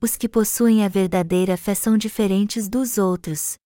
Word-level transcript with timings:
Os 0.00 0.16
que 0.16 0.28
possuem 0.28 0.84
a 0.84 0.88
verdadeira 0.88 1.56
fé 1.56 1.74
são 1.74 1.98
diferentes 1.98 2.68
dos 2.68 2.98
outros. 2.98 3.58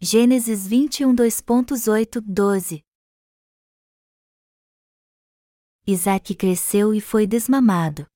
Gênesis 0.00 0.64
21 0.64 1.16
2.8 1.16 2.20
12 2.20 2.84
Isaac 5.84 6.32
cresceu 6.36 6.94
e 6.94 7.00
foi 7.00 7.26
desmamado. 7.26 8.06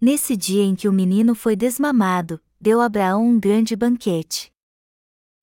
Nesse 0.00 0.36
dia 0.36 0.62
em 0.62 0.76
que 0.76 0.88
o 0.88 0.92
menino 0.92 1.34
foi 1.34 1.56
desmamado, 1.56 2.40
deu 2.60 2.80
Abraão 2.80 3.26
um 3.26 3.40
grande 3.40 3.74
banquete. 3.74 4.52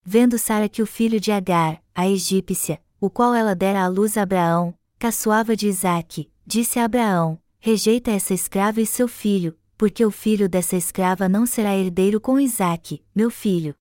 Vendo 0.01 0.37
Sara 0.37 0.69
que 0.69 0.81
o 0.81 0.87
filho 0.87 1.19
de 1.19 1.33
Agar, 1.33 1.83
a 1.93 2.07
egípcia, 2.07 2.81
o 3.01 3.09
qual 3.09 3.35
ela 3.35 3.53
dera 3.53 3.83
à 3.83 3.89
luz 3.89 4.15
a 4.15 4.21
Abraão, 4.21 4.73
caçoava 4.97 5.57
de 5.57 5.67
Isaque, 5.67 6.31
disse 6.45 6.79
a 6.79 6.85
Abraão: 6.85 7.40
Rejeita 7.63 8.09
essa 8.09 8.33
escrava 8.33 8.81
e 8.81 8.87
seu 8.87 9.07
filho, 9.07 9.55
porque 9.77 10.03
o 10.03 10.09
filho 10.09 10.49
dessa 10.49 10.75
escrava 10.75 11.29
não 11.29 11.45
será 11.45 11.77
herdeiro 11.77 12.19
com 12.19 12.39
Isaque, 12.39 13.05
meu 13.13 13.29
filho. 13.29 13.75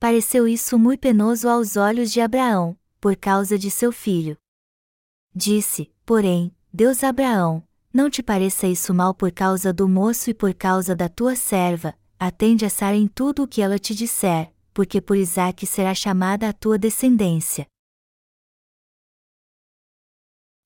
Pareceu 0.00 0.48
isso 0.48 0.78
muito 0.78 1.00
penoso 1.00 1.50
aos 1.50 1.76
olhos 1.76 2.10
de 2.10 2.22
Abraão, 2.22 2.78
por 2.98 3.14
causa 3.14 3.58
de 3.58 3.70
seu 3.70 3.92
filho. 3.92 4.38
Disse, 5.34 5.92
porém, 6.06 6.50
Deus 6.72 7.04
Abraão: 7.04 7.62
Não 7.92 8.08
te 8.08 8.22
pareça 8.22 8.66
isso 8.66 8.94
mal 8.94 9.12
por 9.12 9.30
causa 9.32 9.70
do 9.70 9.86
moço 9.86 10.30
e 10.30 10.34
por 10.34 10.54
causa 10.54 10.96
da 10.96 11.10
tua 11.10 11.36
serva, 11.36 11.94
atende 12.18 12.64
a 12.64 12.70
Sara 12.70 12.96
em 12.96 13.06
tudo 13.06 13.42
o 13.42 13.46
que 13.46 13.60
ela 13.60 13.78
te 13.78 13.94
disser, 13.94 14.50
porque 14.72 14.98
por 14.98 15.18
Isaque 15.18 15.66
será 15.66 15.94
chamada 15.94 16.48
a 16.48 16.54
tua 16.54 16.78
descendência. 16.78 17.66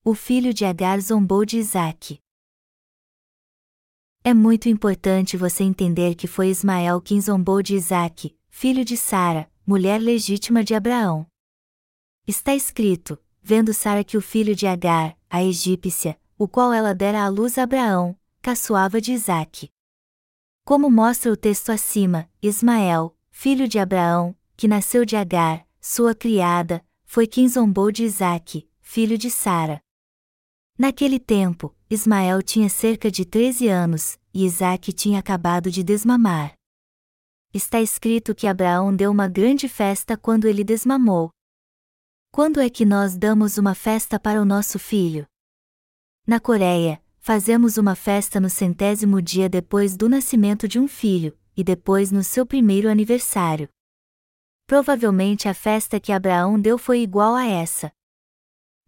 O 0.04 0.14
filho 0.14 0.52
de 0.52 0.64
Agar 0.64 1.00
zombou 1.00 1.44
de 1.44 1.58
Isaque. 1.58 2.18
É 4.24 4.34
muito 4.34 4.68
importante 4.68 5.36
você 5.36 5.62
entender 5.62 6.16
que 6.16 6.26
foi 6.26 6.48
Ismael 6.48 7.00
quem 7.00 7.20
zombou 7.20 7.62
de 7.62 7.76
Isaque, 7.76 8.36
filho 8.48 8.84
de 8.84 8.96
Sara, 8.96 9.48
mulher 9.64 10.00
legítima 10.00 10.64
de 10.64 10.74
Abraão. 10.74 11.24
Está 12.26 12.52
escrito: 12.52 13.16
vendo 13.40 13.72
Sara 13.72 14.02
que 14.02 14.16
o 14.16 14.20
filho 14.20 14.56
de 14.56 14.66
Agar, 14.66 15.16
a 15.30 15.40
egípcia, 15.40 16.18
o 16.36 16.48
qual 16.48 16.72
ela 16.72 16.92
dera 16.92 17.22
à 17.22 17.28
luz 17.28 17.56
a 17.56 17.62
Abraão, 17.62 18.18
caçoava 18.40 19.00
de 19.00 19.12
Isaque. 19.12 19.70
Como 20.64 20.90
mostra 20.90 21.30
o 21.30 21.36
texto 21.36 21.70
acima, 21.70 22.28
Ismael, 22.42 23.16
filho 23.30 23.68
de 23.68 23.78
Abraão, 23.78 24.34
que 24.56 24.66
nasceu 24.66 25.04
de 25.04 25.14
Agar, 25.14 25.64
sua 25.80 26.12
criada, 26.12 26.84
foi 27.04 27.28
quem 27.28 27.48
zombou 27.48 27.92
de 27.92 28.02
Isaque, 28.02 28.68
filho 28.80 29.16
de 29.16 29.30
Sara. 29.30 29.80
Naquele 30.82 31.20
tempo, 31.20 31.72
Ismael 31.88 32.42
tinha 32.42 32.68
cerca 32.68 33.08
de 33.08 33.24
13 33.24 33.68
anos, 33.68 34.18
e 34.34 34.44
Isaque 34.44 34.92
tinha 34.92 35.20
acabado 35.20 35.70
de 35.70 35.80
desmamar 35.84 36.56
está 37.54 37.80
escrito 37.80 38.34
que 38.34 38.46
Abraão 38.46 38.94
deu 38.94 39.10
uma 39.10 39.28
grande 39.28 39.68
festa 39.68 40.16
quando 40.16 40.46
ele 40.46 40.64
desmamou. 40.64 41.30
Quando 42.30 42.60
é 42.60 42.70
que 42.70 42.84
nós 42.84 43.16
damos 43.16 43.58
uma 43.58 43.74
festa 43.74 44.18
para 44.18 44.40
o 44.40 44.44
nosso 44.44 44.78
filho? 44.78 45.26
Na 46.26 46.40
Coreia, 46.40 47.02
fazemos 47.18 47.76
uma 47.76 47.94
festa 47.94 48.40
no 48.40 48.48
centésimo 48.48 49.20
dia 49.20 49.50
depois 49.50 49.96
do 49.96 50.08
nascimento 50.08 50.66
de 50.66 50.78
um 50.78 50.88
filho, 50.88 51.38
e 51.54 51.62
depois 51.62 52.10
no 52.10 52.24
seu 52.24 52.46
primeiro 52.46 52.88
aniversário. 52.88 53.68
Provavelmente 54.66 55.46
a 55.46 55.52
festa 55.52 56.00
que 56.00 56.10
Abraão 56.10 56.58
deu 56.58 56.78
foi 56.78 57.02
igual 57.02 57.34
a 57.34 57.44
essa. 57.44 57.92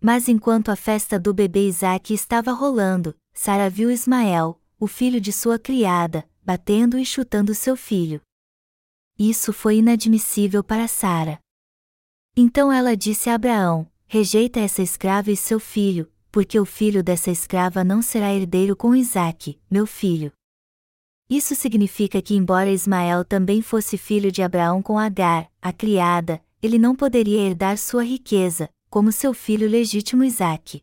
Mas 0.05 0.28
enquanto 0.28 0.69
a 0.69 0.77
festa 0.77 1.19
do 1.19 1.33
bebê 1.33 1.66
Isaac 1.66 2.12
estava 2.12 2.52
rolando, 2.52 3.16
Sara 3.33 3.70
viu 3.70 3.91
Ismael, 3.91 4.60
o 4.78 4.86
filho 4.86 5.19
de 5.19 5.33
sua 5.33 5.58
criada, 5.58 6.28
batendo 6.44 6.98
e 6.98 7.06
chutando 7.06 7.55
seu 7.55 7.74
filho. 7.74 8.20
Isso 9.19 9.50
foi 9.50 9.78
inadmissível 9.78 10.62
para 10.62 10.87
Sara. 10.87 11.38
Então 12.37 12.70
ela 12.70 12.94
disse 12.94 13.31
a 13.31 13.37
Abraão: 13.37 13.91
Rejeita 14.06 14.60
essa 14.60 14.82
escrava 14.82 15.31
e 15.31 15.37
seu 15.38 15.59
filho, 15.59 16.12
porque 16.31 16.60
o 16.60 16.66
filho 16.66 17.03
dessa 17.03 17.31
escrava 17.31 17.82
não 17.82 18.03
será 18.03 18.31
herdeiro 18.31 18.76
com 18.76 18.94
Isaque, 18.94 19.59
meu 19.71 19.86
filho. 19.86 20.31
Isso 21.31 21.54
significa 21.54 22.21
que, 22.21 22.34
embora 22.34 22.71
Ismael 22.71 23.25
também 23.25 23.62
fosse 23.62 23.97
filho 23.97 24.31
de 24.31 24.42
Abraão 24.42 24.82
com 24.82 24.98
Agar, 24.98 25.50
a 25.62 25.72
criada, 25.72 26.44
ele 26.62 26.78
não 26.78 26.94
poderia 26.94 27.41
herdar 27.41 27.78
sua 27.78 28.04
riqueza, 28.04 28.69
como 28.94 29.10
seu 29.10 29.34
filho 29.34 29.69
legítimo 29.69 30.22
Isaque. 30.22 30.81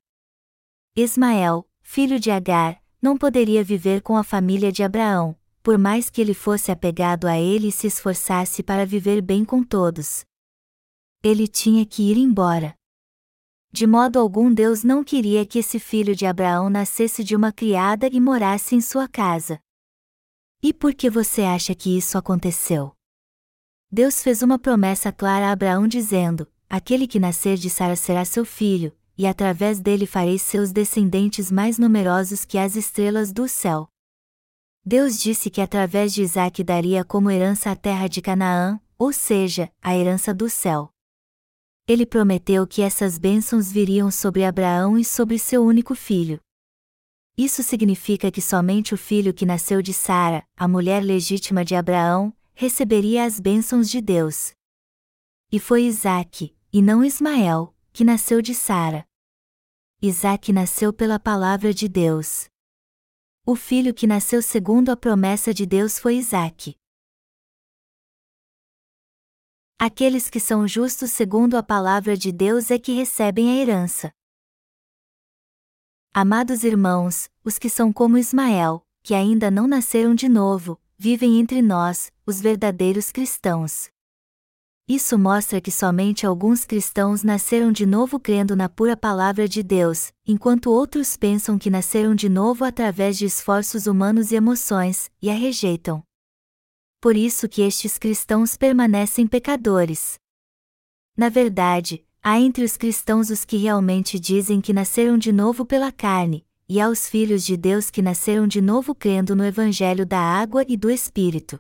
Ismael, 0.98 1.66
filho 1.82 2.20
de 2.20 2.30
Agar, 2.30 2.84
não 3.02 3.18
poderia 3.18 3.64
viver 3.64 4.02
com 4.02 4.18
a 4.18 4.22
família 4.22 4.70
de 4.70 4.84
Abraão, 4.84 5.34
por 5.64 5.78
mais 5.78 6.10
que 6.10 6.20
ele 6.20 6.34
fosse 6.34 6.74
apegado 6.74 7.26
a 7.26 7.40
ele 7.40 7.70
e 7.70 7.72
se 7.72 7.88
esforçasse 7.88 8.62
para 8.62 8.86
viver 8.86 9.22
bem 9.22 9.46
com 9.46 9.64
todos. 9.64 10.26
Ele 11.24 11.48
tinha 11.48 11.86
que 11.86 12.12
ir 12.12 12.18
embora. 12.18 12.76
De 13.72 13.88
modo 13.88 14.20
algum 14.20 14.54
Deus 14.54 14.84
não 14.84 15.06
queria 15.06 15.46
que 15.46 15.60
esse 15.60 15.80
filho 15.80 16.14
de 16.14 16.26
Abraão 16.26 16.70
nascesse 16.70 17.24
de 17.24 17.34
uma 17.34 17.54
criada 17.54 18.10
e 18.12 18.20
morasse 18.20 18.76
em 18.76 18.82
sua 18.82 19.08
casa. 19.08 19.58
E 20.62 20.74
por 20.74 20.94
que 20.94 21.10
você 21.10 21.44
acha 21.44 21.74
que 21.74 21.98
isso 21.98 22.18
aconteceu? 22.18 22.94
Deus 23.90 24.22
fez 24.22 24.42
uma 24.42 24.60
promessa 24.60 25.14
clara 25.14 25.48
a 25.48 25.54
Abraão 25.54 25.88
dizendo: 25.88 26.46
Aquele 26.74 27.06
que 27.06 27.20
nascer 27.20 27.58
de 27.58 27.70
Sara 27.70 27.98
será 27.98 28.24
seu 28.24 28.46
filho, 28.46 28.96
e 29.18 29.28
através 29.28 29.82
dele 29.82 30.06
farei 30.06 30.40
seus 30.40 30.72
descendentes 30.72 31.52
mais 31.52 31.78
numerosos 31.78 32.46
que 32.46 32.58
as 32.58 32.78
estrelas 32.78 33.34
do 33.34 33.46
céu. 33.46 33.90
Deus 34.82 35.20
disse 35.20 35.50
que 35.50 35.60
através 35.60 36.14
de 36.14 36.22
Isaac 36.22 36.64
daria 36.64 37.04
como 37.04 37.30
herança 37.30 37.72
a 37.72 37.76
terra 37.76 38.08
de 38.08 38.22
Canaã, 38.22 38.80
ou 38.98 39.12
seja, 39.12 39.70
a 39.82 39.98
herança 39.98 40.34
do 40.34 40.50
céu. 40.50 40.90
Ele 41.86 42.06
prometeu 42.06 42.66
que 42.66 42.82
essas 42.82 43.18
bênçãos 43.18 43.70
viriam 43.70 44.10
sobre 44.10 44.46
Abraão 44.46 44.98
e 44.98 45.04
sobre 45.04 45.38
seu 45.38 45.66
único 45.66 45.94
filho. 45.94 46.40
Isso 47.38 47.62
significa 47.64 48.32
que 48.32 48.42
somente 48.42 48.94
o 48.94 48.98
filho 48.98 49.34
que 49.34 49.46
nasceu 49.46 49.82
de 49.82 49.94
Sara, 49.94 50.42
a 50.56 50.70
mulher 50.70 51.04
legítima 51.04 51.66
de 51.66 51.76
Abraão, 51.76 52.34
receberia 52.54 53.26
as 53.26 53.42
bênçãos 53.42 53.90
de 53.90 54.00
Deus. 54.00 54.54
E 55.52 55.60
foi 55.60 55.84
Isaac, 55.84 56.56
e 56.74 56.82
não 56.82 57.04
Ismael, 57.04 57.76
que 57.92 58.04
nasceu 58.04 58.42
de 58.42 58.56
Sara. 58.56 59.06
Isaac 60.02 60.54
nasceu 60.54 60.94
pela 60.94 61.20
palavra 61.20 61.74
de 61.74 61.90
Deus. 61.90 62.48
O 63.46 63.58
filho 63.58 63.94
que 63.94 64.08
nasceu 64.08 64.42
segundo 64.42 64.90
a 64.90 64.96
promessa 64.96 65.54
de 65.54 65.66
Deus 65.66 66.00
foi 66.00 66.16
Isaque. 66.16 66.78
Aqueles 69.78 70.30
que 70.30 70.40
são 70.40 70.66
justos 70.66 71.12
segundo 71.12 71.58
a 71.58 71.64
palavra 71.64 72.16
de 72.16 72.32
Deus 72.32 72.72
é 72.72 72.80
que 72.80 72.94
recebem 72.94 73.50
a 73.50 73.62
herança. 73.62 74.14
Amados 76.14 76.64
irmãos, 76.64 77.30
os 77.44 77.60
que 77.60 77.70
são 77.70 77.92
como 77.92 78.18
Ismael, 78.18 78.88
que 79.04 79.14
ainda 79.14 79.52
não 79.52 79.68
nasceram 79.68 80.16
de 80.16 80.30
novo, 80.30 80.80
vivem 80.98 81.40
entre 81.40 81.62
nós, 81.62 82.14
os 82.26 82.40
verdadeiros 82.40 83.12
cristãos. 83.12 83.90
Isso 84.94 85.18
mostra 85.18 85.62
que 85.62 85.72
somente 85.72 86.26
alguns 86.26 86.66
cristãos 86.66 87.24
nasceram 87.24 87.72
de 87.72 87.86
novo 87.86 88.20
crendo 88.20 88.58
na 88.58 88.68
pura 88.68 88.98
palavra 88.98 89.48
de 89.48 89.64
Deus, 89.64 90.12
enquanto 90.28 90.70
outros 90.70 91.16
pensam 91.16 91.58
que 91.58 91.70
nasceram 91.70 92.14
de 92.14 92.28
novo 92.28 92.66
através 92.66 93.18
de 93.18 93.24
esforços 93.24 93.88
humanos 93.88 94.34
e 94.34 94.36
emoções, 94.36 95.10
e 95.22 95.30
a 95.30 95.34
rejeitam. 95.34 96.04
Por 97.00 97.16
isso 97.16 97.48
que 97.48 97.62
estes 97.62 97.98
cristãos 97.98 98.58
permanecem 98.58 99.26
pecadores. 99.28 100.16
Na 101.16 101.30
verdade, 101.30 102.06
há 102.22 102.38
entre 102.38 102.66
os 102.66 102.76
cristãos 102.76 103.30
os 103.30 103.46
que 103.46 103.56
realmente 103.56 104.20
dizem 104.20 104.60
que 104.60 104.74
nasceram 104.74 105.18
de 105.18 105.32
novo 105.32 105.66
pela 105.66 105.90
carne, 105.94 106.46
e 106.68 106.82
há 106.82 106.90
os 106.90 107.08
filhos 107.08 107.46
de 107.46 107.56
Deus 107.56 107.90
que 107.90 108.02
nasceram 108.02 108.46
de 108.46 108.60
novo 108.60 108.94
crendo 108.94 109.38
no 109.38 109.46
Evangelho 109.46 110.06
da 110.06 110.20
água 110.20 110.66
e 110.68 110.76
do 110.76 110.92
Espírito. 110.92 111.58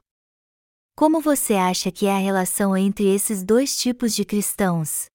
Como 1.01 1.19
você 1.19 1.55
acha 1.55 1.91
que 1.91 2.05
é 2.05 2.13
a 2.13 2.19
relação 2.19 2.77
entre 2.77 3.07
esses 3.07 3.43
dois 3.43 3.75
tipos 3.75 4.13
de 4.13 4.23
cristãos? 4.23 5.07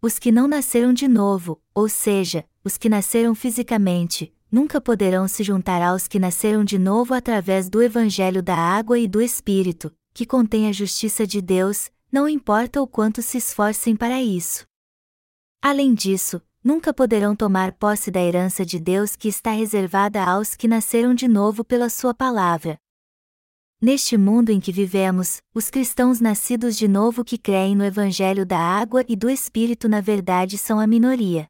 Os 0.00 0.18
que 0.18 0.32
não 0.32 0.48
nasceram 0.48 0.90
de 0.94 1.06
novo, 1.06 1.60
ou 1.74 1.86
seja, 1.86 2.46
os 2.64 2.78
que 2.78 2.88
nasceram 2.88 3.34
fisicamente, 3.34 4.32
nunca 4.50 4.80
poderão 4.80 5.28
se 5.28 5.44
juntar 5.44 5.82
aos 5.82 6.08
que 6.08 6.18
nasceram 6.18 6.64
de 6.64 6.78
novo 6.78 7.12
através 7.12 7.68
do 7.68 7.82
Evangelho 7.82 8.42
da 8.42 8.56
água 8.56 8.98
e 8.98 9.06
do 9.06 9.20
Espírito, 9.20 9.94
que 10.14 10.24
contém 10.24 10.66
a 10.66 10.72
justiça 10.72 11.26
de 11.26 11.42
Deus, 11.42 11.90
não 12.10 12.26
importa 12.26 12.80
o 12.80 12.86
quanto 12.86 13.20
se 13.20 13.36
esforcem 13.36 13.94
para 13.94 14.22
isso. 14.22 14.64
Além 15.60 15.92
disso, 15.92 16.40
nunca 16.64 16.94
poderão 16.94 17.36
tomar 17.36 17.72
posse 17.72 18.10
da 18.10 18.22
herança 18.22 18.64
de 18.64 18.80
Deus 18.80 19.14
que 19.14 19.28
está 19.28 19.50
reservada 19.50 20.24
aos 20.24 20.54
que 20.54 20.66
nasceram 20.66 21.12
de 21.12 21.28
novo 21.28 21.62
pela 21.62 21.90
Sua 21.90 22.14
palavra. 22.14 22.78
Neste 23.80 24.16
mundo 24.16 24.48
em 24.48 24.58
que 24.58 24.72
vivemos, 24.72 25.42
os 25.54 25.68
cristãos 25.68 26.18
nascidos 26.18 26.78
de 26.78 26.88
novo 26.88 27.22
que 27.22 27.36
creem 27.36 27.76
no 27.76 27.84
Evangelho 27.84 28.46
da 28.46 28.58
água 28.58 29.04
e 29.06 29.14
do 29.14 29.28
Espírito 29.28 29.86
na 29.86 30.00
verdade 30.00 30.56
são 30.56 30.80
a 30.80 30.86
minoria. 30.86 31.46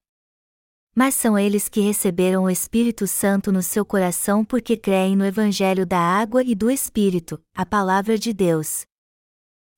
Mas 0.92 1.14
são 1.14 1.38
eles 1.38 1.68
que 1.68 1.80
receberam 1.80 2.44
o 2.44 2.50
Espírito 2.50 3.06
Santo 3.06 3.52
no 3.52 3.62
seu 3.62 3.84
coração 3.84 4.44
porque 4.44 4.76
creem 4.76 5.14
no 5.14 5.24
Evangelho 5.24 5.86
da 5.86 6.00
água 6.00 6.42
e 6.42 6.56
do 6.56 6.68
Espírito, 6.68 7.40
a 7.54 7.64
palavra 7.64 8.18
de 8.18 8.32
Deus. 8.32 8.84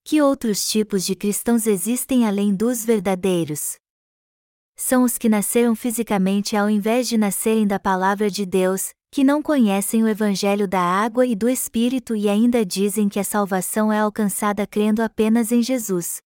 Que 0.02 0.22
outros 0.22 0.66
tipos 0.70 1.04
de 1.04 1.14
cristãos 1.14 1.66
existem 1.66 2.26
além 2.26 2.54
dos 2.54 2.82
verdadeiros? 2.82 3.76
São 4.74 5.02
os 5.02 5.18
que 5.18 5.28
nasceram 5.28 5.74
fisicamente 5.74 6.56
ao 6.56 6.70
invés 6.70 7.08
de 7.08 7.18
nascerem 7.18 7.66
da 7.66 7.78
palavra 7.78 8.30
de 8.30 8.46
Deus, 8.46 8.94
que 9.10 9.24
não 9.24 9.42
conhecem 9.42 10.02
o 10.02 10.08
Evangelho 10.08 10.68
da 10.68 10.80
água 10.80 11.26
e 11.26 11.34
do 11.34 11.48
Espírito 11.48 12.14
e 12.14 12.28
ainda 12.28 12.64
dizem 12.64 13.08
que 13.08 13.18
a 13.18 13.24
salvação 13.24 13.92
é 13.92 14.00
alcançada 14.00 14.66
crendo 14.66 15.02
apenas 15.02 15.50
em 15.50 15.62
Jesus. 15.62 16.20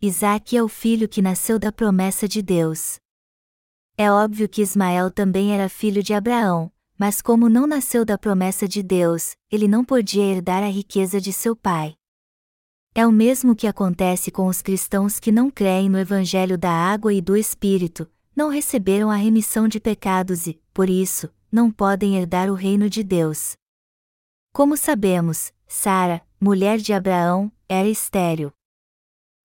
Isaac 0.00 0.56
é 0.56 0.62
o 0.62 0.68
filho 0.68 1.08
que 1.08 1.22
nasceu 1.22 1.58
da 1.58 1.70
promessa 1.70 2.26
de 2.26 2.42
Deus. 2.42 2.96
É 3.96 4.10
óbvio 4.10 4.48
que 4.48 4.62
Ismael 4.62 5.10
também 5.10 5.52
era 5.52 5.68
filho 5.68 6.02
de 6.02 6.14
Abraão, 6.14 6.72
mas 6.98 7.20
como 7.22 7.48
não 7.48 7.66
nasceu 7.66 8.04
da 8.04 8.18
promessa 8.18 8.66
de 8.66 8.82
Deus, 8.82 9.36
ele 9.50 9.68
não 9.68 9.84
podia 9.84 10.24
herdar 10.24 10.62
a 10.62 10.68
riqueza 10.68 11.20
de 11.20 11.32
seu 11.32 11.54
pai. 11.54 11.94
É 12.94 13.06
o 13.06 13.12
mesmo 13.12 13.54
que 13.54 13.66
acontece 13.66 14.30
com 14.30 14.46
os 14.46 14.62
cristãos 14.62 15.18
que 15.18 15.32
não 15.32 15.50
creem 15.50 15.88
no 15.88 15.98
Evangelho 15.98 16.56
da 16.56 16.70
água 16.70 17.12
e 17.12 17.20
do 17.20 17.36
Espírito, 17.36 18.08
não 18.34 18.48
receberam 18.48 19.10
a 19.10 19.16
remissão 19.16 19.68
de 19.68 19.80
pecados 19.80 20.46
e, 20.46 20.60
por 20.72 20.88
isso, 20.88 21.28
não 21.54 21.70
podem 21.70 22.16
herdar 22.16 22.50
o 22.50 22.54
reino 22.54 22.90
de 22.90 23.04
Deus. 23.04 23.56
Como 24.52 24.76
sabemos, 24.76 25.52
Sara, 25.68 26.20
mulher 26.40 26.78
de 26.78 26.92
Abraão, 26.92 27.52
era 27.68 27.88
estéril. 27.88 28.52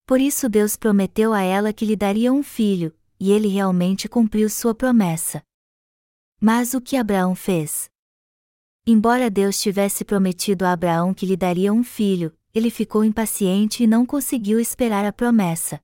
Por 0.08 0.20
isso 0.20 0.50
Deus 0.50 0.76
prometeu 0.76 1.34
a 1.36 1.44
ela 1.44 1.72
que 1.72 1.86
lhe 1.86 1.96
daria 1.96 2.34
um 2.34 2.42
filho, 2.42 2.98
e 3.20 3.32
ele 3.32 3.48
realmente 3.48 4.10
cumpriu 4.10 4.50
sua 4.50 4.74
promessa. 4.74 5.44
Mas 6.42 6.74
o 6.74 6.82
que 6.82 6.98
Abraão 6.98 7.36
fez? 7.36 7.92
Embora 8.88 9.30
Deus 9.30 9.62
tivesse 9.62 10.04
prometido 10.04 10.66
a 10.66 10.72
Abraão 10.72 11.14
que 11.14 11.28
lhe 11.28 11.38
daria 11.38 11.72
um 11.72 11.84
filho, 11.84 12.36
ele 12.52 12.72
ficou 12.72 13.04
impaciente 13.04 13.84
e 13.84 13.88
não 13.88 14.04
conseguiu 14.04 14.60
esperar 14.60 15.06
a 15.06 15.14
promessa. 15.14 15.80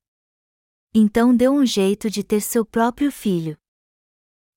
Então 0.92 1.36
deu 1.36 1.54
um 1.54 1.64
jeito 1.64 2.10
de 2.10 2.24
ter 2.24 2.42
seu 2.42 2.66
próprio 2.66 3.12
filho. 3.12 3.56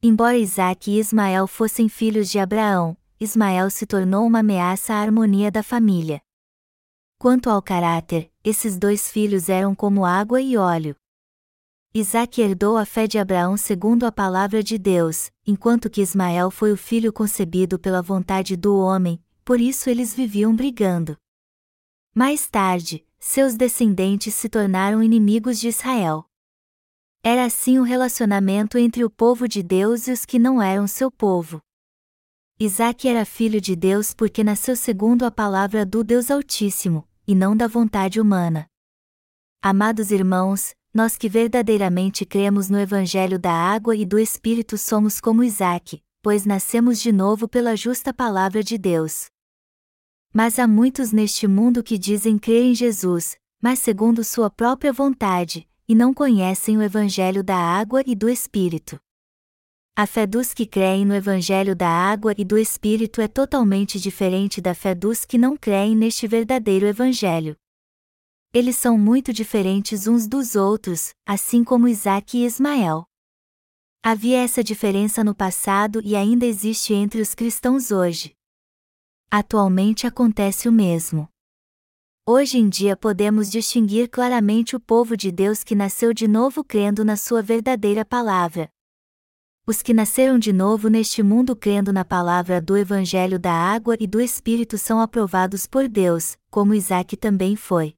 Embora 0.00 0.38
Isaac 0.38 0.88
e 0.88 1.00
Ismael 1.00 1.48
fossem 1.48 1.88
filhos 1.88 2.30
de 2.30 2.38
Abraão, 2.38 2.96
Ismael 3.18 3.68
se 3.68 3.84
tornou 3.84 4.24
uma 4.24 4.38
ameaça 4.38 4.94
à 4.94 4.98
harmonia 4.98 5.50
da 5.50 5.60
família. 5.60 6.22
Quanto 7.18 7.50
ao 7.50 7.60
caráter, 7.60 8.30
esses 8.44 8.78
dois 8.78 9.10
filhos 9.10 9.48
eram 9.48 9.74
como 9.74 10.04
água 10.04 10.40
e 10.40 10.56
óleo. 10.56 10.94
Isaac 11.92 12.40
herdou 12.40 12.76
a 12.76 12.84
fé 12.84 13.08
de 13.08 13.18
Abraão 13.18 13.56
segundo 13.56 14.06
a 14.06 14.12
palavra 14.12 14.62
de 14.62 14.78
Deus, 14.78 15.32
enquanto 15.44 15.90
que 15.90 16.00
Ismael 16.00 16.48
foi 16.48 16.70
o 16.70 16.76
filho 16.76 17.12
concebido 17.12 17.76
pela 17.76 18.00
vontade 18.00 18.56
do 18.56 18.78
homem, 18.78 19.20
por 19.44 19.60
isso 19.60 19.90
eles 19.90 20.14
viviam 20.14 20.54
brigando. 20.54 21.16
Mais 22.14 22.46
tarde, 22.46 23.04
seus 23.18 23.56
descendentes 23.56 24.32
se 24.32 24.48
tornaram 24.48 25.02
inimigos 25.02 25.58
de 25.58 25.66
Israel. 25.66 26.24
Era 27.30 27.44
assim 27.44 27.78
o 27.78 27.82
relacionamento 27.82 28.78
entre 28.78 29.04
o 29.04 29.10
povo 29.10 29.46
de 29.46 29.62
Deus 29.62 30.08
e 30.08 30.12
os 30.12 30.24
que 30.24 30.38
não 30.38 30.62
eram 30.62 30.86
seu 30.86 31.10
povo. 31.10 31.60
Isaac 32.58 33.06
era 33.06 33.22
filho 33.26 33.60
de 33.60 33.76
Deus 33.76 34.14
porque 34.14 34.42
nasceu 34.42 34.74
segundo 34.74 35.26
a 35.26 35.30
palavra 35.30 35.84
do 35.84 36.02
Deus 36.02 36.30
Altíssimo, 36.30 37.06
e 37.26 37.34
não 37.34 37.54
da 37.54 37.68
vontade 37.68 38.18
humana. 38.18 38.66
Amados 39.60 40.10
irmãos, 40.10 40.74
nós 40.94 41.18
que 41.18 41.28
verdadeiramente 41.28 42.24
cremos 42.24 42.70
no 42.70 42.80
Evangelho 42.80 43.38
da 43.38 43.52
água 43.52 43.94
e 43.94 44.06
do 44.06 44.18
Espírito 44.18 44.78
somos 44.78 45.20
como 45.20 45.44
Isaac, 45.44 46.02
pois 46.22 46.46
nascemos 46.46 46.98
de 46.98 47.12
novo 47.12 47.46
pela 47.46 47.76
justa 47.76 48.10
palavra 48.10 48.64
de 48.64 48.78
Deus. 48.78 49.26
Mas 50.32 50.58
há 50.58 50.66
muitos 50.66 51.12
neste 51.12 51.46
mundo 51.46 51.82
que 51.82 51.98
dizem 51.98 52.38
crer 52.38 52.64
em 52.64 52.74
Jesus, 52.74 53.36
mas 53.60 53.80
segundo 53.80 54.24
sua 54.24 54.48
própria 54.48 54.94
vontade, 54.94 55.68
e 55.88 55.94
não 55.94 56.12
conhecem 56.12 56.76
o 56.76 56.82
Evangelho 56.82 57.42
da 57.42 57.56
água 57.56 58.02
e 58.06 58.14
do 58.14 58.28
Espírito. 58.28 59.00
A 59.96 60.06
fé 60.06 60.26
dos 60.26 60.52
que 60.52 60.66
creem 60.66 61.04
no 61.04 61.14
Evangelho 61.14 61.74
da 61.74 61.88
água 61.88 62.34
e 62.36 62.44
do 62.44 62.58
Espírito 62.58 63.20
é 63.20 63.26
totalmente 63.26 63.98
diferente 63.98 64.60
da 64.60 64.74
fé 64.74 64.94
dos 64.94 65.24
que 65.24 65.38
não 65.38 65.56
creem 65.56 65.96
neste 65.96 66.28
verdadeiro 66.28 66.86
Evangelho. 66.86 67.56
Eles 68.52 68.76
são 68.76 68.96
muito 68.96 69.32
diferentes 69.32 70.06
uns 70.06 70.28
dos 70.28 70.54
outros, 70.54 71.10
assim 71.26 71.64
como 71.64 71.88
Isaac 71.88 72.36
e 72.36 72.44
Ismael. 72.44 73.04
Havia 74.02 74.38
essa 74.38 74.62
diferença 74.62 75.24
no 75.24 75.34
passado 75.34 76.00
e 76.04 76.14
ainda 76.14 76.46
existe 76.46 76.94
entre 76.94 77.20
os 77.20 77.34
cristãos 77.34 77.90
hoje. 77.90 78.34
Atualmente 79.30 80.06
acontece 80.06 80.68
o 80.68 80.72
mesmo. 80.72 81.28
Hoje 82.30 82.58
em 82.58 82.68
dia 82.68 82.94
podemos 82.94 83.50
distinguir 83.50 84.06
claramente 84.06 84.76
o 84.76 84.80
povo 84.80 85.16
de 85.16 85.32
Deus 85.32 85.64
que 85.64 85.74
nasceu 85.74 86.12
de 86.12 86.28
novo 86.28 86.62
crendo 86.62 87.02
na 87.02 87.16
sua 87.16 87.40
verdadeira 87.40 88.04
palavra. 88.04 88.68
Os 89.66 89.80
que 89.80 89.94
nasceram 89.94 90.38
de 90.38 90.52
novo 90.52 90.88
neste 90.88 91.22
mundo 91.22 91.56
crendo 91.56 91.90
na 91.90 92.04
palavra 92.04 92.60
do 92.60 92.76
Evangelho 92.76 93.38
da 93.38 93.54
água 93.54 93.96
e 93.98 94.06
do 94.06 94.20
Espírito 94.20 94.76
são 94.76 95.00
aprovados 95.00 95.66
por 95.66 95.88
Deus, 95.88 96.36
como 96.50 96.74
Isaac 96.74 97.16
também 97.16 97.56
foi. 97.56 97.94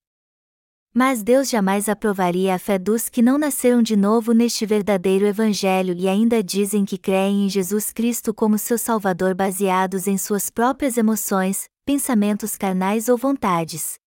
Mas 0.94 1.24
Deus 1.24 1.50
jamais 1.50 1.88
aprovaria 1.88 2.54
a 2.54 2.58
fé 2.60 2.78
dos 2.78 3.08
que 3.08 3.22
não 3.22 3.36
nasceram 3.36 3.82
de 3.82 3.96
novo 3.96 4.32
neste 4.32 4.64
verdadeiro 4.64 5.26
Evangelho 5.26 5.92
e 5.98 6.06
ainda 6.06 6.40
dizem 6.40 6.84
que 6.84 6.96
creem 6.96 7.46
em 7.46 7.48
Jesus 7.48 7.92
Cristo 7.92 8.32
como 8.32 8.58
seu 8.58 8.78
Salvador 8.78 9.34
baseados 9.34 10.06
em 10.06 10.16
suas 10.16 10.50
próprias 10.50 10.96
emoções, 10.96 11.64
pensamentos 11.84 12.56
carnais 12.56 13.08
ou 13.08 13.16
vontades. 13.16 13.98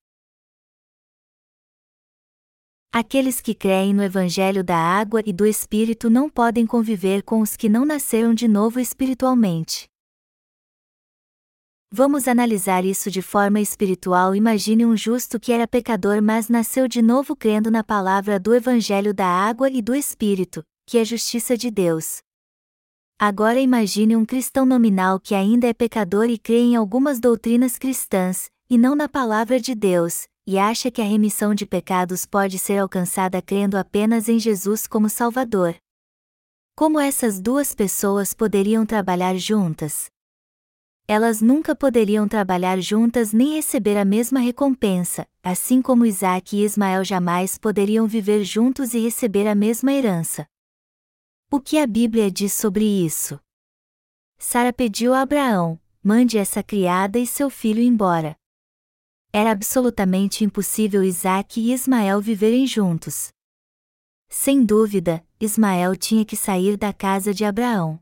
Aqueles 2.95 3.41
que 3.41 3.55
creem 3.55 3.91
no 3.91 4.03
Evangelho 4.03 4.63
da 4.63 4.77
água 4.77 5.19
e 5.25 5.33
do 5.33 5.47
Espírito 5.47 6.11
não 6.11 6.29
podem 6.29 6.63
conviver 6.63 7.23
com 7.23 7.41
os 7.41 7.55
que 7.55 7.67
não 7.67 7.85
nasceram 7.85 8.35
de 8.35 8.47
novo 8.47 8.79
espiritualmente. 8.79 9.87
Vamos 11.91 12.27
analisar 12.27 12.85
isso 12.85 13.09
de 13.09 13.19
forma 13.19 13.59
espiritual. 13.59 14.35
Imagine 14.35 14.85
um 14.85 14.95
justo 14.95 15.39
que 15.39 15.51
era 15.51 15.67
pecador, 15.67 16.21
mas 16.21 16.49
nasceu 16.49 16.87
de 16.87 17.01
novo 17.01 17.35
crendo 17.35 17.71
na 17.71 17.83
palavra 17.83 18.39
do 18.39 18.53
Evangelho 18.53 19.11
da 19.11 19.25
água 19.25 19.71
e 19.71 19.81
do 19.81 19.95
Espírito, 19.95 20.63
que 20.85 20.99
é 20.99 21.03
justiça 21.03 21.57
de 21.57 21.71
Deus. 21.71 22.19
Agora 23.17 23.59
imagine 23.59 24.15
um 24.15 24.23
cristão 24.23 24.67
nominal 24.67 25.19
que 25.19 25.33
ainda 25.33 25.65
é 25.65 25.73
pecador 25.73 26.25
e 26.25 26.37
crê 26.37 26.59
em 26.59 26.75
algumas 26.75 27.19
doutrinas 27.19 27.79
cristãs, 27.79 28.51
e 28.69 28.77
não 28.77 28.93
na 28.93 29.09
palavra 29.09 29.59
de 29.59 29.73
Deus, 29.73 30.27
e 30.45 30.59
acha 30.59 30.91
que 30.91 31.01
a 31.01 31.05
remissão 31.05 31.55
de 31.55 31.65
pecados 31.65 32.25
pode 32.25 32.59
ser 32.59 32.77
alcançada 32.77 33.41
crendo 33.41 33.77
apenas 33.77 34.27
em 34.27 34.37
Jesus 34.37 34.85
como 34.85 35.09
Salvador. 35.09 35.75
Como 36.75 36.99
essas 36.99 37.39
duas 37.39 37.73
pessoas 37.73 38.33
poderiam 38.33 38.85
trabalhar 38.85 39.37
juntas? 39.37 40.11
Elas 41.07 41.41
nunca 41.41 41.75
poderiam 41.75 42.27
trabalhar 42.27 42.79
juntas 42.79 43.33
nem 43.33 43.55
receber 43.55 43.97
a 43.97 44.05
mesma 44.05 44.39
recompensa, 44.39 45.27
assim 45.43 45.81
como 45.81 46.05
Isaac 46.05 46.55
e 46.55 46.63
Ismael 46.63 47.03
jamais 47.03 47.57
poderiam 47.57 48.07
viver 48.07 48.43
juntos 48.43 48.93
e 48.93 48.99
receber 48.99 49.47
a 49.47 49.53
mesma 49.53 49.91
herança. 49.91 50.47
O 51.51 51.59
que 51.59 51.77
a 51.77 51.85
Bíblia 51.85 52.31
diz 52.31 52.53
sobre 52.53 52.85
isso? 52.85 53.39
Sara 54.39 54.73
pediu 54.73 55.13
a 55.13 55.21
Abraão: 55.21 55.79
mande 56.03 56.37
essa 56.37 56.63
criada 56.63 57.19
e 57.19 57.27
seu 57.27 57.49
filho 57.49 57.81
embora. 57.81 58.35
Era 59.35 59.49
absolutamente 59.49 60.43
impossível 60.43 61.03
Isaac 61.03 61.59
e 61.59 61.73
Ismael 61.73 62.21
viverem 62.21 62.67
juntos. 62.67 63.29
Sem 64.29 64.63
dúvida, 64.63 65.25
Ismael 65.39 65.95
tinha 65.95 66.23
que 66.23 66.35
sair 66.37 66.77
da 66.77 66.93
casa 66.93 67.33
de 67.33 67.43
Abraão. 67.43 67.99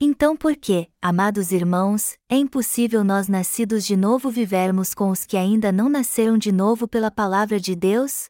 Então 0.00 0.36
por 0.36 0.56
que, 0.56 0.90
amados 1.00 1.52
irmãos, 1.52 2.18
é 2.28 2.34
impossível 2.34 3.04
nós 3.04 3.28
nascidos 3.28 3.86
de 3.86 3.96
novo 3.96 4.28
vivermos 4.28 4.92
com 4.92 5.10
os 5.10 5.24
que 5.24 5.36
ainda 5.36 5.70
não 5.70 5.88
nasceram 5.88 6.36
de 6.36 6.50
novo 6.50 6.88
pela 6.88 7.12
palavra 7.12 7.60
de 7.60 7.76
Deus? 7.76 8.26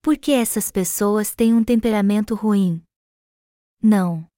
Porque 0.00 0.30
essas 0.30 0.70
pessoas 0.70 1.34
têm 1.34 1.52
um 1.52 1.64
temperamento 1.64 2.36
ruim? 2.36 2.80
Não 3.82 4.29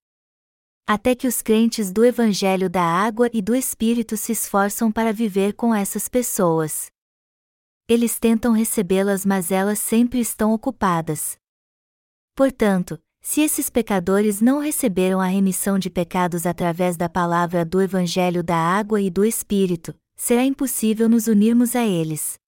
até 0.87 1.15
que 1.15 1.27
os 1.27 1.41
crentes 1.41 1.93
do 1.93 2.05
Evangelho 2.05 2.69
da 2.69 2.83
Água 2.83 3.31
e 3.33 3.41
do 3.41 3.55
Espírito 3.55 4.17
se 4.17 4.33
esforçam 4.33 4.91
para 4.91 5.13
viver 5.13 5.55
com 5.55 5.75
essas 5.75 6.09
pessoas. 6.09 6.91
Eles 7.89 8.19
tentam 8.19 8.53
recebê-las, 8.53 9.25
mas 9.25 9.51
elas 9.51 9.79
sempre 9.79 10.21
estão 10.21 10.53
ocupadas. 10.53 11.37
Portanto, 12.35 13.01
se 13.21 13.41
esses 13.41 13.71
pecadores 13.71 14.41
não 14.41 14.59
receberam 14.59 15.21
a 15.21 15.27
remissão 15.27 15.79
de 15.79 15.89
pecados 15.89 16.47
através 16.47 16.97
da 16.97 17.09
palavra 17.09 17.65
do 17.65 17.81
Evangelho 17.81 18.43
da 18.43 18.57
Água 18.57 19.01
e 19.01 19.11
do 19.11 19.25
Espírito, 19.25 19.95
será 20.17 20.45
impossível 20.45 21.09
nos 21.09 21.29
unirmos 21.29 21.77
a 21.77 21.85
eles. 21.85 22.39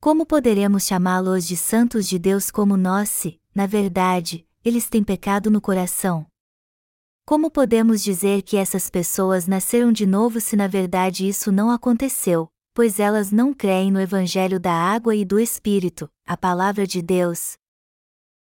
Como 0.00 0.26
poderemos 0.26 0.86
chamá-los 0.86 1.46
de 1.46 1.56
santos 1.56 2.06
de 2.06 2.18
Deus 2.18 2.50
como 2.50 2.76
nós 2.76 3.08
se, 3.08 3.40
na 3.54 3.66
verdade, 3.66 4.46
eles 4.64 4.88
têm 4.88 5.02
pecado 5.02 5.50
no 5.50 5.60
coração. 5.60 6.26
Como 7.28 7.50
podemos 7.50 8.02
dizer 8.02 8.40
que 8.40 8.56
essas 8.56 8.88
pessoas 8.88 9.46
nasceram 9.46 9.92
de 9.92 10.06
novo 10.06 10.40
se 10.40 10.56
na 10.56 10.66
verdade 10.66 11.28
isso 11.28 11.52
não 11.52 11.70
aconteceu, 11.70 12.48
pois 12.72 12.98
elas 12.98 13.30
não 13.30 13.52
creem 13.52 13.92
no 13.92 14.00
Evangelho 14.00 14.58
da 14.58 14.72
água 14.72 15.14
e 15.14 15.26
do 15.26 15.38
Espírito, 15.38 16.10
a 16.24 16.38
palavra 16.38 16.86
de 16.86 17.02
Deus? 17.02 17.58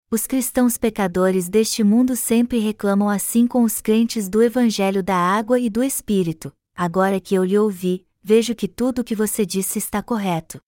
Os 0.08 0.28
cristãos 0.28 0.78
pecadores 0.78 1.48
deste 1.48 1.82
mundo 1.82 2.14
sempre 2.14 2.60
reclamam 2.60 3.08
assim 3.08 3.48
com 3.48 3.64
os 3.64 3.80
crentes 3.80 4.28
do 4.28 4.40
Evangelho 4.40 5.02
da 5.02 5.16
água 5.16 5.58
e 5.58 5.68
do 5.68 5.82
Espírito. 5.82 6.52
Agora 6.72 7.18
que 7.18 7.34
eu 7.34 7.42
lhe 7.42 7.58
ouvi, 7.58 8.06
vejo 8.22 8.54
que 8.54 8.68
tudo 8.68 9.00
o 9.00 9.04
que 9.04 9.16
você 9.16 9.44
disse 9.44 9.80
está 9.80 10.04
correto. 10.04 10.60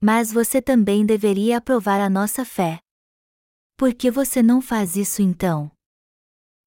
Mas 0.00 0.32
você 0.32 0.62
também 0.62 1.04
deveria 1.04 1.58
aprovar 1.58 2.00
a 2.00 2.08
nossa 2.08 2.46
fé. 2.46 2.80
Por 3.76 3.92
que 3.92 4.10
você 4.10 4.42
não 4.42 4.62
faz 4.62 4.96
isso 4.96 5.20
então? 5.20 5.70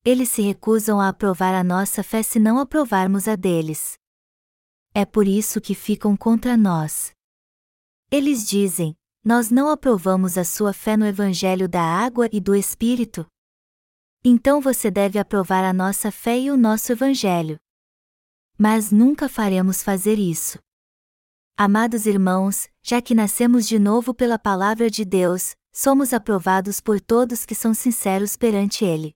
Eles 0.06 0.28
se 0.30 0.42
recusam 0.42 1.00
a 1.00 1.08
aprovar 1.08 1.56
a 1.56 1.64
nossa 1.64 2.04
fé 2.04 2.22
se 2.22 2.38
não 2.38 2.60
aprovarmos 2.60 3.26
a 3.26 3.38
deles. 3.38 3.98
É 4.94 5.06
por 5.06 5.26
isso 5.26 5.62
que 5.62 5.74
ficam 5.74 6.18
contra 6.18 6.58
nós. 6.58 7.14
Eles 8.12 8.46
dizem: 8.46 8.98
Nós 9.24 9.50
não 9.50 9.70
aprovamos 9.70 10.38
a 10.38 10.44
sua 10.44 10.74
fé 10.74 10.98
no 10.98 11.06
Evangelho 11.06 11.70
da 11.70 11.82
água 11.82 12.28
e 12.34 12.42
do 12.42 12.54
Espírito. 12.54 13.26
Então 14.26 14.60
você 14.60 14.92
deve 14.92 15.18
aprovar 15.18 15.64
a 15.64 15.72
nossa 15.72 16.12
fé 16.12 16.38
e 16.38 16.52
o 16.52 16.58
nosso 16.58 16.92
Evangelho. 16.92 17.58
Mas 18.58 18.92
nunca 18.92 19.30
faremos 19.30 19.82
fazer 19.82 20.20
isso. 20.20 20.60
Amados 21.56 22.06
irmãos, 22.06 22.68
já 22.84 23.02
que 23.02 23.16
nascemos 23.16 23.66
de 23.66 23.80
novo 23.80 24.14
pela 24.14 24.38
palavra 24.38 24.90
de 24.90 25.06
Deus, 25.06 25.56
somos 25.72 26.12
aprovados 26.12 26.82
por 26.82 27.00
todos 27.00 27.46
que 27.46 27.56
são 27.56 27.74
sinceros 27.74 28.36
perante 28.36 28.84
Ele. 28.84 29.14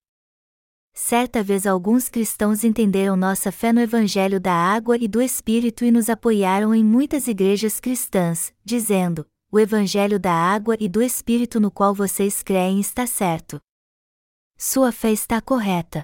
Certa 1.00 1.44
vez 1.44 1.68
alguns 1.68 2.10
cristãos 2.10 2.63
entenderam 2.63 3.16
nossa 3.16 3.51
fé 3.51 3.72
no 3.72 3.80
Evangelho 3.80 4.39
da 4.39 4.51
água 4.51 4.98
e 4.98 5.08
do 5.08 5.22
Espírito 5.22 5.86
e 5.86 5.92
nos 5.92 6.10
apoiaram 6.10 6.74
em 6.74 6.84
muitas 6.84 7.27
igrejas 7.27 7.80
cristãs, 7.80 8.51
dizendo: 8.66 9.24
o 9.51 9.60
Evangelho 9.60 10.20
da 10.20 10.34
água 10.34 10.75
e 10.80 10.89
do 10.89 11.00
Espírito 11.00 11.60
no 11.60 11.70
qual 11.70 11.94
vocês 11.94 12.42
creem 12.42 12.80
está 12.80 13.06
certo. 13.06 13.62
Sua 14.58 14.92
fé 14.92 15.12
está 15.12 15.39
correta. 15.39 16.04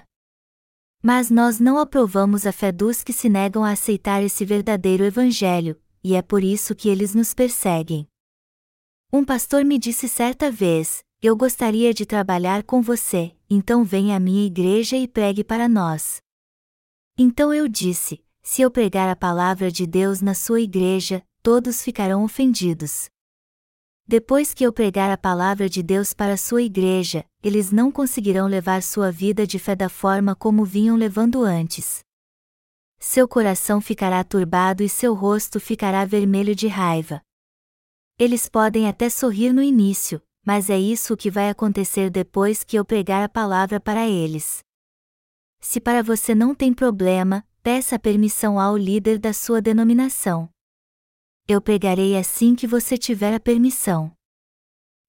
Mas 1.02 1.28
nós 1.28 1.58
não 1.58 1.76
aprovamos 1.76 2.46
a 2.46 2.52
fé 2.52 2.70
dos 2.70 3.02
que 3.02 3.12
se 3.12 3.28
negam 3.28 3.64
a 3.64 3.72
aceitar 3.72 4.22
esse 4.22 4.44
verdadeiro 4.44 5.02
Evangelho, 5.02 5.76
e 6.04 6.14
é 6.14 6.22
por 6.22 6.44
isso 6.44 6.72
que 6.72 6.88
eles 6.88 7.16
nos 7.16 7.34
perseguem. 7.34 8.06
Um 9.12 9.24
pastor 9.24 9.64
me 9.64 9.76
disse 9.76 10.08
certa 10.08 10.52
vez: 10.52 11.02
Eu 11.26 11.34
gostaria 11.34 11.94
de 11.94 12.04
trabalhar 12.04 12.62
com 12.62 12.82
você, 12.82 13.34
então 13.48 13.82
venha 13.82 14.14
à 14.14 14.20
minha 14.20 14.44
igreja 14.44 14.94
e 14.94 15.08
pregue 15.08 15.42
para 15.42 15.66
nós. 15.66 16.20
Então 17.16 17.50
eu 17.50 17.66
disse: 17.66 18.22
Se 18.42 18.60
eu 18.60 18.70
pregar 18.70 19.08
a 19.08 19.16
palavra 19.16 19.72
de 19.72 19.86
Deus 19.86 20.20
na 20.20 20.34
sua 20.34 20.60
igreja, 20.60 21.24
todos 21.42 21.80
ficarão 21.80 22.22
ofendidos. 22.24 23.08
Depois 24.06 24.52
que 24.52 24.64
eu 24.64 24.70
pregar 24.70 25.10
a 25.10 25.16
palavra 25.16 25.66
de 25.66 25.82
Deus 25.82 26.12
para 26.12 26.36
sua 26.36 26.60
igreja, 26.60 27.24
eles 27.42 27.72
não 27.72 27.90
conseguirão 27.90 28.46
levar 28.46 28.82
sua 28.82 29.10
vida 29.10 29.46
de 29.46 29.58
fé 29.58 29.74
da 29.74 29.88
forma 29.88 30.36
como 30.36 30.62
vinham 30.62 30.94
levando 30.94 31.42
antes 31.42 32.04
seu 33.04 33.28
coração 33.28 33.82
ficará 33.82 34.24
turbado 34.24 34.82
e 34.82 34.88
seu 34.88 35.14
rosto 35.14 35.60
ficará 35.60 36.06
vermelho 36.06 36.54
de 36.54 36.66
raiva. 36.68 37.20
Eles 38.18 38.48
podem 38.48 38.88
até 38.88 39.10
sorrir 39.10 39.52
no 39.52 39.62
início, 39.62 40.22
mas 40.44 40.68
é 40.68 40.78
isso 40.78 41.16
que 41.16 41.30
vai 41.30 41.48
acontecer 41.48 42.10
depois 42.10 42.62
que 42.62 42.76
eu 42.76 42.84
pregar 42.84 43.24
a 43.24 43.28
palavra 43.28 43.80
para 43.80 44.08
eles. 44.08 44.58
Se 45.60 45.80
para 45.80 46.02
você 46.02 46.34
não 46.34 46.54
tem 46.54 46.74
problema, 46.74 47.46
peça 47.62 47.98
permissão 47.98 48.60
ao 48.60 48.76
líder 48.76 49.18
da 49.18 49.32
sua 49.32 49.62
denominação. 49.62 50.48
Eu 51.48 51.60
pregarei 51.60 52.16
assim 52.16 52.54
que 52.54 52.66
você 52.66 52.98
tiver 52.98 53.32
a 53.32 53.40
permissão. 53.40 54.12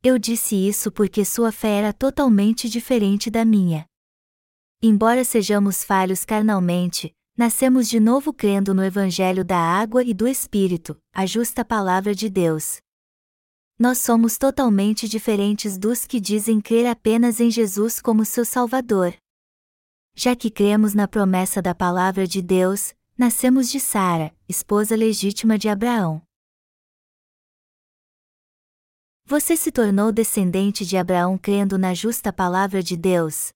Eu 0.04 0.18
disse 0.18 0.56
isso 0.56 0.92
porque 0.92 1.26
sua 1.26 1.52
fé 1.52 1.80
era 1.80 1.92
totalmente 1.94 2.70
diferente 2.70 3.30
da 3.30 3.44
minha. 3.44 3.86
Embora 4.82 5.24
sejamos 5.24 5.84
falhos 5.84 6.24
carnalmente, 6.24 7.16
Nascemos 7.38 7.90
de 7.90 8.00
novo 8.00 8.32
crendo 8.32 8.74
no 8.74 8.82
Evangelho 8.82 9.44
da 9.44 9.58
água 9.58 10.02
e 10.02 10.14
do 10.14 10.26
Espírito, 10.26 10.98
a 11.14 11.26
justa 11.26 11.66
palavra 11.66 12.16
de 12.16 12.30
Deus. 12.30 12.78
Nós 13.78 13.98
somos 13.98 14.38
totalmente 14.38 15.08
diferentes 15.08 15.78
dos 15.78 16.06
que 16.06 16.20
dizem 16.20 16.62
crer 16.62 16.88
apenas 16.88 17.42
em 17.42 17.52
Jesus 17.52 18.00
como 18.00 18.24
seu 18.24 18.46
Salvador. 18.46 19.14
Já 20.16 20.34
que 20.34 20.50
cremos 20.50 20.94
na 20.94 21.08
promessa 21.08 21.62
da 21.62 21.76
palavra 21.76 22.26
de 22.26 22.42
Deus, 22.42 22.94
nascemos 23.18 23.70
de 23.70 23.82
Sara, 23.82 24.34
esposa 24.48 24.96
legítima 24.96 25.58
de 25.58 25.68
Abraão. 25.68 26.22
Você 29.26 29.58
se 29.58 29.72
tornou 29.72 30.12
descendente 30.12 30.86
de 30.86 30.96
Abraão 30.96 31.38
crendo 31.38 31.78
na 31.78 31.94
justa 31.94 32.32
palavra 32.32 32.82
de 32.82 32.96
Deus. 32.96 33.50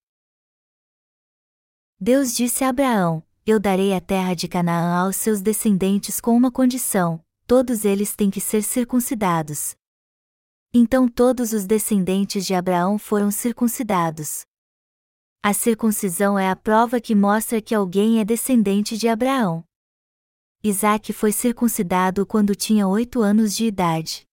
Deus 1.97 2.33
disse 2.33 2.63
a 2.65 2.69
Abraão: 2.69 3.23
eu 3.45 3.59
darei 3.59 3.95
a 3.95 4.01
terra 4.01 4.35
de 4.35 4.47
Canaã 4.47 5.05
aos 5.05 5.15
seus 5.15 5.41
descendentes 5.41 6.19
com 6.19 6.35
uma 6.35 6.51
condição: 6.51 7.19
todos 7.47 7.85
eles 7.85 8.15
têm 8.15 8.29
que 8.29 8.41
ser 8.41 8.61
circuncidados. 8.61 9.78
Então 10.71 11.07
todos 11.07 11.51
os 11.51 11.65
descendentes 11.65 12.45
de 12.45 12.53
Abraão 12.53 12.99
foram 12.99 13.31
circuncidados. 13.31 14.41
A 15.41 15.51
circuncisão 15.51 16.37
é 16.37 16.47
a 16.47 16.55
prova 16.55 17.01
que 17.01 17.15
mostra 17.15 17.59
que 17.59 17.73
alguém 17.73 18.19
é 18.19 18.25
descendente 18.25 18.95
de 18.95 19.07
Abraão. 19.07 19.63
Isaac 20.63 21.11
foi 21.11 21.31
circuncidado 21.31 22.23
quando 22.23 22.55
tinha 22.55 22.87
oito 22.87 23.21
anos 23.21 23.55
de 23.55 23.65
idade. 23.65 24.27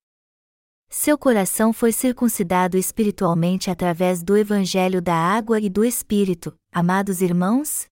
Seu 0.90 1.16
coração 1.16 1.73
foi 1.73 1.90
circuncidado 1.90 2.76
espiritualmente 2.76 3.71
através 3.71 4.23
do 4.23 4.37
Evangelho 4.37 5.00
da 5.00 5.14
Água 5.14 5.59
e 5.59 5.71
do 5.71 5.85
Espírito, 5.85 6.55
amados 6.71 7.23
irmãos? 7.23 7.87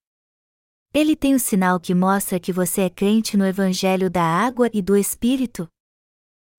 Ele 0.92 1.16
tem 1.16 1.34
o 1.34 1.40
sinal 1.40 1.80
que 1.80 1.94
mostra 1.94 2.38
que 2.38 2.52
você 2.52 2.82
é 2.82 2.90
crente 2.90 3.36
no 3.36 3.46
Evangelho 3.46 4.10
da 4.10 4.22
água 4.22 4.68
e 4.72 4.82
do 4.82 4.96
Espírito? 4.96 5.68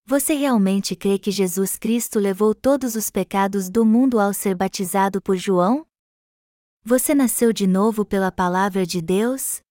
Você 0.07 0.35
realmente 0.35 0.95
crê 0.95 1.17
que 1.17 1.31
Jesus 1.31 1.77
Cristo 1.77 2.19
levou 2.19 2.53
todos 2.53 2.95
os 2.95 3.09
pecados 3.09 3.71
do 3.71 3.83
mundo 3.83 4.19
ao 4.19 4.35
ser 4.35 4.53
batizado 4.53 5.19
por 5.19 5.35
João? 5.35 5.83
Você 6.83 7.15
nasceu 7.15 7.51
de 7.51 7.65
novo 7.65 8.05
pela 8.05 8.31
palavra 8.31 8.85
de 8.85 9.01
Deus? 9.01 9.62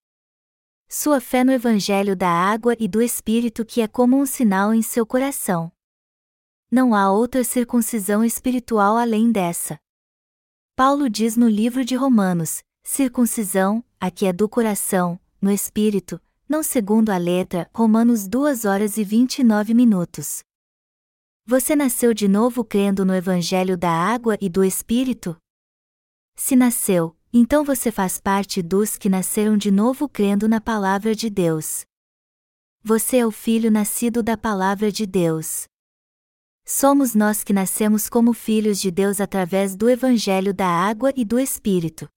Sua 0.89 1.21
fé 1.21 1.45
no 1.45 1.53
Evangelho 1.53 2.17
da 2.17 2.29
água 2.29 2.75
e 2.81 2.89
do 2.89 3.01
Espírito 3.01 3.65
que 3.65 3.81
é 3.81 3.87
como 3.87 4.19
um 4.19 4.27
sinal 4.27 4.75
em 4.75 4.83
seu 4.83 5.07
coração. 5.07 5.71
Não 6.69 6.97
há 6.97 7.13
outra 7.13 7.45
circuncisão 7.45 8.25
espiritual 8.25 8.97
além 8.97 9.31
dessa. 9.31 9.79
Paulo 10.75 11.09
diz 11.09 11.37
no 11.37 11.49
livro 11.49 11.85
de 11.85 11.95
Romanos: 11.95 12.61
circuncisão, 12.83 13.85
a 14.01 14.11
que 14.11 14.27
é 14.27 14.33
do 14.33 14.49
coração, 14.49 15.17
no 15.41 15.53
espírito, 15.53 16.21
não 16.55 16.63
segundo 16.63 17.11
a 17.11 17.17
letra, 17.17 17.69
Romanos 17.75 18.29
2 18.29 18.65
horas 18.65 18.97
e 18.97 19.03
29 19.03 19.75
minutos. 19.75 20.45
Você 21.45 21.75
nasceu 21.75 22.15
de 22.15 22.29
novo 22.29 22.65
crendo 22.65 23.05
no 23.05 23.13
Evangelho 23.13 23.77
da 23.77 23.91
água 23.91 24.39
e 24.41 24.49
do 24.49 24.63
Espírito? 24.63 25.37
Se 26.37 26.55
nasceu, 26.55 27.17
então 27.33 27.65
você 27.65 27.91
faz 27.91 28.21
parte 28.21 28.63
dos 28.63 28.97
que 28.97 29.09
nasceram 29.09 29.57
de 29.57 29.73
novo 29.73 30.09
crendo 30.09 30.47
na 30.49 30.61
Palavra 30.61 31.13
de 31.13 31.29
Deus. 31.29 31.85
Você 32.85 33.17
é 33.17 33.27
o 33.27 33.33
filho 33.33 33.69
nascido 33.69 34.23
da 34.23 34.37
Palavra 34.37 34.93
de 34.93 35.07
Deus. 35.07 35.65
Somos 36.65 37.17
nós 37.17 37.43
que 37.43 37.53
nascemos 37.53 38.09
como 38.09 38.33
filhos 38.33 38.81
de 38.81 38.93
Deus 38.93 39.21
através 39.21 39.75
do 39.75 39.91
Evangelho 39.91 40.55
da 40.55 40.69
água 40.69 41.13
e 41.17 41.25
do 41.25 41.37
Espírito. 41.37 42.09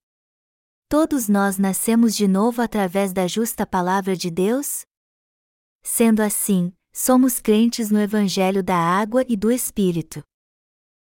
Todos 0.90 1.28
nós 1.28 1.58
nascemos 1.58 2.16
de 2.16 2.26
novo 2.26 2.62
através 2.62 3.12
da 3.12 3.26
justa 3.26 3.66
palavra 3.66 4.16
de 4.16 4.30
Deus? 4.30 4.86
Sendo 5.82 6.22
assim, 6.22 6.72
somos 6.94 7.40
crentes 7.40 7.90
no 7.90 8.00
Evangelho 8.00 8.62
da 8.62 8.74
água 8.74 9.22
e 9.28 9.36
do 9.36 9.52
Espírito. 9.52 10.22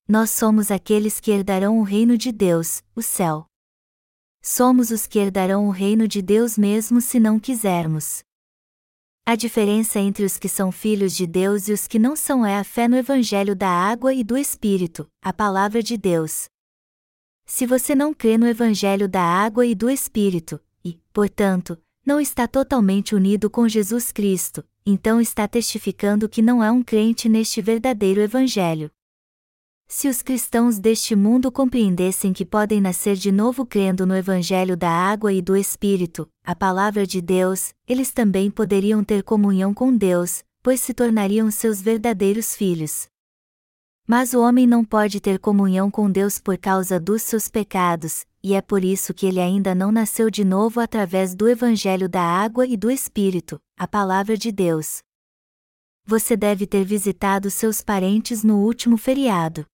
Nós 0.08 0.30
somos 0.30 0.72
aqueles 0.72 1.20
que 1.20 1.30
herdarão 1.30 1.78
o 1.78 1.84
reino 1.84 2.18
de 2.18 2.32
Deus, 2.32 2.82
o 2.96 3.02
céu. 3.02 3.48
Somos 4.42 4.92
os 4.92 5.06
que 5.06 5.20
herdarão 5.20 5.68
o 5.68 5.72
reino 5.72 6.08
de 6.08 6.22
Deus 6.22 6.58
mesmo 6.58 7.02
se 7.02 7.20
não 7.20 7.38
quisermos. 7.38 8.24
A 9.26 9.36
diferença 9.36 10.00
entre 10.00 10.24
os 10.24 10.38
que 10.38 10.48
são 10.48 10.72
filhos 10.72 11.14
de 11.14 11.28
Deus 11.28 11.68
e 11.68 11.74
os 11.74 11.86
que 11.86 12.00
não 12.00 12.16
são 12.16 12.46
é 12.46 12.58
a 12.58 12.64
fé 12.64 12.88
no 12.88 12.96
Evangelho 12.96 13.54
da 13.54 13.70
água 13.70 14.14
e 14.14 14.24
do 14.24 14.38
Espírito, 14.38 15.06
a 15.22 15.34
palavra 15.34 15.84
de 15.84 15.98
Deus, 15.98 16.48
se 17.46 17.66
você 17.66 17.94
não 17.94 18.14
crê 18.14 18.38
no 18.38 18.48
Evangelho 18.48 19.08
da 19.08 19.22
água 19.22 19.66
e 19.66 19.76
do 19.76 19.90
Espírito, 19.90 20.60
e, 20.84 21.00
portanto, 21.14 21.78
não 22.06 22.20
está 22.20 22.48
totalmente 22.48 23.16
unido 23.16 23.50
com 23.50 23.68
Jesus 23.68 24.12
Cristo, 24.12 24.64
então 24.86 25.22
está 25.22 25.48
testificando 25.48 26.30
que 26.30 26.42
não 26.42 26.64
é 26.64 26.72
um 26.72 26.84
crente 26.84 27.30
neste 27.30 27.62
verdadeiro 27.62 28.22
Evangelho. 28.22 28.92
Se 29.88 30.08
os 30.08 30.24
cristãos 30.24 30.80
deste 30.80 31.16
mundo 31.16 31.52
compreendessem 31.52 32.34
que 32.34 32.44
podem 32.44 32.82
nascer 32.82 33.16
de 33.16 33.32
novo 33.32 33.66
crendo 33.66 34.06
no 34.06 34.16
Evangelho 34.16 34.76
da 34.76 34.90
água 34.90 35.32
e 35.32 35.42
do 35.42 35.56
Espírito, 35.56 36.28
a 36.44 36.56
palavra 36.56 37.06
de 37.06 37.22
Deus, 37.22 37.74
eles 37.88 38.12
também 38.12 38.50
poderiam 38.50 39.04
ter 39.04 39.22
comunhão 39.22 39.74
com 39.74 39.96
Deus, 39.96 40.44
pois 40.64 40.82
se 40.82 40.94
tornariam 40.94 41.52
seus 41.52 41.82
verdadeiros 41.82 42.56
filhos. 42.56 43.08
Mas 44.08 44.36
o 44.36 44.42
homem 44.42 44.68
não 44.68 44.86
pode 44.86 45.20
ter 45.20 45.40
comunhão 45.40 45.90
com 45.90 46.12
Deus 46.12 46.40
por 46.40 46.58
causa 46.58 47.00
dos 47.00 47.24
seus 47.24 47.48
pecados, 47.48 48.24
e 48.44 48.54
é 48.54 48.62
por 48.62 48.84
isso 48.84 49.16
que 49.16 49.26
ele 49.26 49.40
ainda 49.40 49.74
não 49.74 49.92
nasceu 49.92 50.30
de 50.30 50.46
novo 50.46 50.80
através 50.80 51.34
do 51.34 51.50
Evangelho 51.50 52.08
da 52.08 52.22
água 52.22 52.68
e 52.68 52.78
do 52.78 52.92
Espírito, 52.92 53.60
a 53.76 53.88
palavra 53.88 54.38
de 54.38 54.52
Deus. 54.52 55.02
Você 56.06 56.38
deve 56.38 56.68
ter 56.68 56.86
visitado 56.86 57.50
seus 57.50 57.82
parentes 57.82 58.44
no 58.44 58.60
último 58.60 58.96
feriado. 58.96 59.66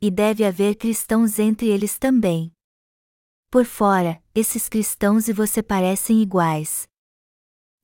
E 0.00 0.08
deve 0.08 0.44
haver 0.44 0.76
cristãos 0.76 1.40
entre 1.40 1.66
eles 1.66 1.98
também. 1.98 2.52
Por 3.50 3.64
fora, 3.64 4.22
esses 4.32 4.68
cristãos 4.68 5.26
e 5.26 5.32
você 5.32 5.60
parecem 5.60 6.22
iguais. 6.22 6.86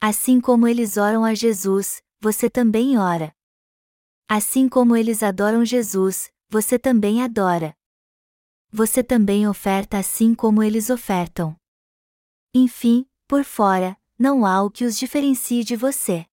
Assim 0.00 0.40
como 0.40 0.68
eles 0.68 0.96
oram 0.96 1.24
a 1.24 1.34
Jesus, 1.34 2.00
você 2.20 2.48
também 2.48 2.96
ora. 2.96 3.32
Assim 4.30 4.68
como 4.68 4.94
eles 4.94 5.22
adoram 5.22 5.64
Jesus, 5.64 6.30
você 6.50 6.78
também 6.78 7.22
adora. 7.22 7.74
Você 8.70 9.02
também 9.02 9.48
oferta 9.48 9.96
assim 9.96 10.34
como 10.34 10.62
eles 10.62 10.90
ofertam. 10.90 11.56
Enfim, 12.54 13.06
por 13.26 13.42
fora, 13.42 13.96
não 14.18 14.44
há 14.44 14.62
o 14.62 14.70
que 14.70 14.84
os 14.84 14.98
diferencie 14.98 15.64
de 15.64 15.76
você. 15.76 16.26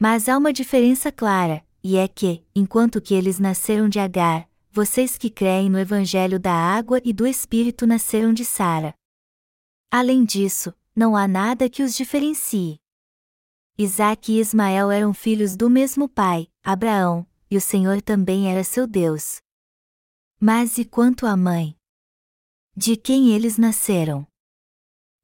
Mas 0.00 0.30
há 0.30 0.38
uma 0.38 0.50
diferença 0.50 1.12
clara, 1.12 1.62
e 1.82 1.98
é 1.98 2.08
que, 2.08 2.42
enquanto 2.54 3.02
que 3.02 3.12
eles 3.12 3.38
nasceram 3.38 3.86
de 3.86 3.98
Agar, 3.98 4.48
vocês 4.70 5.18
que 5.18 5.28
creem 5.28 5.68
no 5.68 5.78
Evangelho 5.78 6.40
da 6.40 6.54
água 6.54 7.02
e 7.04 7.12
do 7.12 7.26
Espírito 7.26 7.86
nasceram 7.86 8.32
de 8.32 8.46
Sara. 8.46 8.94
Além 9.90 10.24
disso, 10.24 10.72
não 10.96 11.14
há 11.14 11.28
nada 11.28 11.68
que 11.68 11.82
os 11.82 11.94
diferencie. 11.94 12.80
Isaac 13.76 14.30
e 14.30 14.38
Ismael 14.38 14.88
eram 14.88 15.12
filhos 15.12 15.56
do 15.56 15.68
mesmo 15.68 16.08
pai, 16.08 16.46
Abraão, 16.62 17.26
e 17.50 17.56
o 17.56 17.60
Senhor 17.60 18.00
também 18.00 18.48
era 18.48 18.62
seu 18.62 18.86
Deus. 18.86 19.38
Mas 20.38 20.78
e 20.78 20.84
quanto 20.84 21.26
à 21.26 21.36
mãe? 21.36 21.76
De 22.76 22.96
quem 22.96 23.30
eles 23.30 23.58
nasceram? 23.58 24.24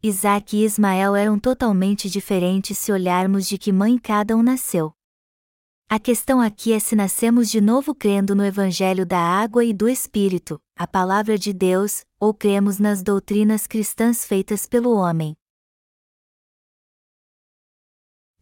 Isaac 0.03 0.57
e 0.57 0.65
Ismael 0.65 1.15
eram 1.15 1.39
totalmente 1.39 2.11
diferentes 2.11 2.77
se 2.77 2.91
olharmos 2.91 3.47
de 3.47 3.57
que 3.57 3.71
mãe 3.71 3.97
cada 3.97 4.37
um 4.37 4.43
nasceu. 4.43 4.93
A 5.89 6.01
questão 6.01 6.41
aqui 6.41 6.73
é 6.73 6.81
se 6.81 6.97
nascemos 6.97 7.49
de 7.49 7.61
novo 7.61 7.95
crendo 7.95 8.35
no 8.35 8.45
Evangelho 8.45 9.07
da 9.07 9.21
água 9.21 9.65
e 9.65 9.73
do 9.73 9.89
Espírito, 9.89 10.61
a 10.77 10.89
palavra 10.89 11.39
de 11.39 11.53
Deus, 11.53 12.05
ou 12.19 12.35
cremos 12.35 12.81
nas 12.81 13.01
doutrinas 13.01 13.69
cristãs 13.69 14.25
feitas 14.25 14.67
pelo 14.67 14.91
homem 14.97 15.37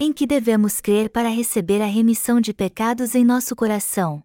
em 0.00 0.12
que 0.12 0.26
devemos 0.26 0.80
crer 0.80 1.10
para 1.10 1.28
receber 1.28 1.82
a 1.82 1.86
remissão 1.86 2.40
de 2.40 2.54
pecados 2.54 3.16
em 3.16 3.24
nosso 3.24 3.56
coração. 3.56 4.22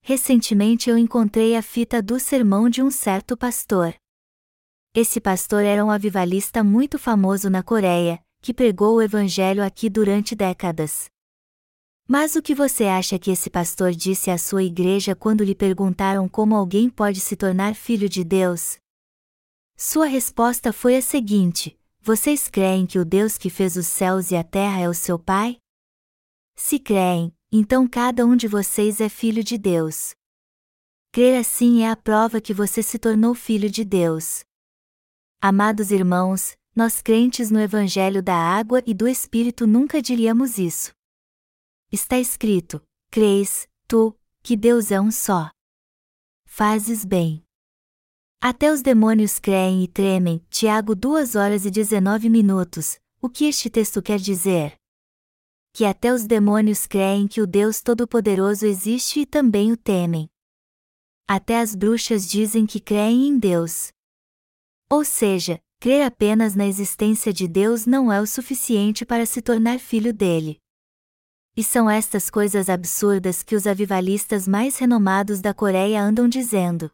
Recentemente 0.00 0.88
eu 0.88 0.96
encontrei 0.96 1.56
a 1.56 1.62
fita 1.62 2.00
do 2.00 2.20
sermão 2.20 2.68
de 2.68 2.82
um 2.82 2.90
certo 2.90 3.36
pastor. 3.36 3.94
Esse 4.94 5.20
pastor 5.20 5.64
era 5.64 5.84
um 5.84 5.90
avivalista 5.90 6.62
muito 6.62 7.00
famoso 7.00 7.50
na 7.50 7.64
Coreia, 7.64 8.22
que 8.40 8.54
pregou 8.54 8.96
o 8.96 9.02
evangelho 9.02 9.64
aqui 9.64 9.90
durante 9.90 10.36
décadas. 10.36 11.06
Mas 12.06 12.36
o 12.36 12.42
que 12.42 12.54
você 12.54 12.84
acha 12.84 13.18
que 13.18 13.30
esse 13.30 13.50
pastor 13.50 13.92
disse 13.92 14.30
à 14.30 14.38
sua 14.38 14.62
igreja 14.62 15.16
quando 15.16 15.42
lhe 15.42 15.54
perguntaram 15.54 16.28
como 16.28 16.54
alguém 16.54 16.88
pode 16.88 17.18
se 17.18 17.34
tornar 17.34 17.74
filho 17.74 18.08
de 18.08 18.22
Deus? 18.22 18.76
Sua 19.76 20.06
resposta 20.06 20.72
foi 20.72 20.96
a 20.96 21.02
seguinte: 21.02 21.76
vocês 22.04 22.48
creem 22.48 22.84
que 22.84 22.98
o 22.98 23.04
Deus 23.04 23.38
que 23.38 23.48
fez 23.48 23.76
os 23.76 23.86
céus 23.86 24.30
e 24.30 24.36
a 24.36 24.44
terra 24.44 24.78
é 24.78 24.86
o 24.86 24.92
seu 24.92 25.18
Pai? 25.18 25.56
Se 26.54 26.78
creem, 26.78 27.34
então 27.50 27.88
cada 27.88 28.26
um 28.26 28.36
de 28.36 28.46
vocês 28.46 29.00
é 29.00 29.08
filho 29.08 29.42
de 29.42 29.56
Deus. 29.56 30.14
Crer 31.10 31.40
assim 31.40 31.82
é 31.82 31.90
a 31.90 31.96
prova 31.96 32.42
que 32.42 32.52
você 32.52 32.82
se 32.82 32.98
tornou 32.98 33.34
filho 33.34 33.70
de 33.70 33.86
Deus. 33.86 34.44
Amados 35.40 35.90
irmãos, 35.90 36.54
nós 36.76 37.00
crentes 37.00 37.50
no 37.50 37.58
Evangelho 37.58 38.22
da 38.22 38.36
Água 38.36 38.82
e 38.86 38.92
do 38.92 39.08
Espírito 39.08 39.66
nunca 39.66 40.02
diríamos 40.02 40.58
isso. 40.58 40.92
Está 41.90 42.18
escrito: 42.18 42.82
Crês, 43.10 43.66
tu, 43.88 44.14
que 44.42 44.58
Deus 44.58 44.90
é 44.90 45.00
um 45.00 45.10
só. 45.10 45.50
Fazes 46.44 47.02
bem. 47.02 47.43
Até 48.46 48.70
os 48.70 48.82
demônios 48.82 49.38
creem 49.38 49.84
e 49.84 49.88
tremem. 49.88 50.38
Tiago 50.50 50.94
2 50.94 51.34
horas 51.34 51.64
e 51.64 51.70
19 51.70 52.28
minutos. 52.28 52.98
O 53.18 53.26
que 53.26 53.46
este 53.46 53.70
texto 53.70 54.02
quer 54.02 54.18
dizer? 54.18 54.74
Que 55.72 55.86
até 55.86 56.12
os 56.12 56.26
demônios 56.26 56.86
creem 56.86 57.26
que 57.26 57.40
o 57.40 57.46
Deus 57.46 57.80
Todo-Poderoso 57.80 58.66
existe 58.66 59.20
e 59.20 59.24
também 59.24 59.72
o 59.72 59.78
temem. 59.78 60.28
Até 61.26 61.58
as 61.58 61.74
bruxas 61.74 62.28
dizem 62.28 62.66
que 62.66 62.80
creem 62.80 63.28
em 63.28 63.38
Deus. 63.38 63.88
Ou 64.90 65.06
seja, 65.06 65.58
crer 65.80 66.04
apenas 66.04 66.54
na 66.54 66.66
existência 66.66 67.32
de 67.32 67.48
Deus 67.48 67.86
não 67.86 68.12
é 68.12 68.20
o 68.20 68.26
suficiente 68.26 69.06
para 69.06 69.24
se 69.24 69.40
tornar 69.40 69.78
filho 69.78 70.12
dele. 70.12 70.58
E 71.56 71.64
são 71.64 71.88
estas 71.88 72.28
coisas 72.28 72.68
absurdas 72.68 73.42
que 73.42 73.56
os 73.56 73.66
avivalistas 73.66 74.46
mais 74.46 74.76
renomados 74.76 75.40
da 75.40 75.54
Coreia 75.54 76.02
andam 76.02 76.28
dizendo. 76.28 76.90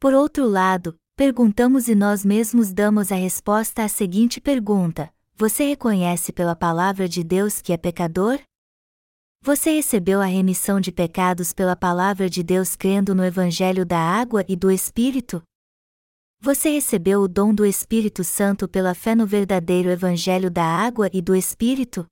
Por 0.00 0.14
outro 0.14 0.48
lado, 0.48 0.96
perguntamos 1.14 1.86
e 1.86 1.94
nós 1.94 2.24
mesmos 2.24 2.72
damos 2.72 3.12
a 3.12 3.16
resposta 3.16 3.84
à 3.84 3.88
seguinte 3.88 4.40
pergunta: 4.40 5.12
Você 5.36 5.62
reconhece 5.64 6.32
pela 6.32 6.56
palavra 6.56 7.06
de 7.06 7.22
Deus 7.22 7.60
que 7.60 7.70
é 7.70 7.76
pecador? 7.76 8.40
Você 9.42 9.74
recebeu 9.74 10.22
a 10.22 10.24
remissão 10.24 10.80
de 10.80 10.90
pecados 10.90 11.52
pela 11.52 11.76
palavra 11.76 12.30
de 12.30 12.42
Deus 12.42 12.74
crendo 12.74 13.14
no 13.14 13.22
Evangelho 13.22 13.84
da 13.84 13.98
água 13.98 14.42
e 14.48 14.56
do 14.56 14.70
Espírito? 14.70 15.42
Você 16.40 16.70
recebeu 16.70 17.20
o 17.20 17.28
dom 17.28 17.52
do 17.52 17.66
Espírito 17.66 18.24
Santo 18.24 18.66
pela 18.66 18.94
fé 18.94 19.14
no 19.14 19.26
verdadeiro 19.26 19.90
Evangelho 19.90 20.50
da 20.50 20.64
água 20.64 21.10
e 21.12 21.20
do 21.20 21.36
Espírito? 21.36 22.06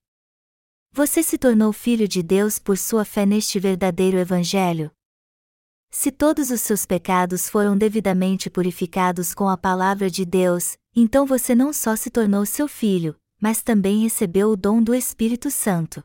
Você 0.93 1.23
se 1.23 1.39
tornou 1.39 1.73
filho 1.73 2.07
de 2.07 2.23
Deus 2.23 2.59
por 2.59 2.77
sua 2.77 3.07
fé 3.07 3.25
neste 3.25 3.59
verdadeiro 3.59 4.19
Evangelho? 4.19 4.91
Se 5.91 6.13
todos 6.13 6.51
os 6.51 6.61
seus 6.61 6.85
pecados 6.85 7.49
foram 7.49 7.77
devidamente 7.77 8.51
purificados 8.51 9.33
com 9.33 9.49
a 9.49 9.57
palavra 9.57 10.11
de 10.11 10.25
Deus, 10.25 10.77
então 10.95 11.25
você 11.25 11.55
não 11.55 11.73
só 11.73 11.97
se 11.97 12.11
tornou 12.11 12.45
seu 12.45 12.69
filho, 12.69 13.17
mas 13.41 13.63
também 13.63 14.03
recebeu 14.03 14.51
o 14.51 14.57
dom 14.57 14.83
do 14.83 14.95
Espírito 14.95 15.51
Santo. 15.51 16.03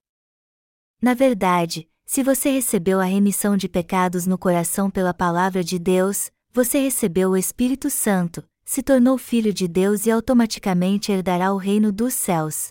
Na 1.02 1.14
verdade, 1.14 1.90
se 2.06 2.24
você 2.24 2.50
recebeu 2.50 3.00
a 3.00 3.06
remissão 3.06 3.58
de 3.58 3.68
pecados 3.68 4.26
no 4.26 4.38
coração 4.38 4.90
pela 4.90 5.14
palavra 5.14 5.64
de 5.64 5.78
Deus, 5.78 6.32
você 6.52 6.80
recebeu 6.80 7.32
o 7.32 7.38
Espírito 7.38 7.90
Santo, 7.90 8.44
se 8.64 8.82
tornou 8.82 9.18
filho 9.18 9.54
de 9.54 9.68
Deus 9.68 10.06
e 10.06 10.12
automaticamente 10.12 11.12
herdará 11.12 11.52
o 11.54 11.58
reino 11.58 11.92
dos 11.92 12.14
céus. 12.14 12.70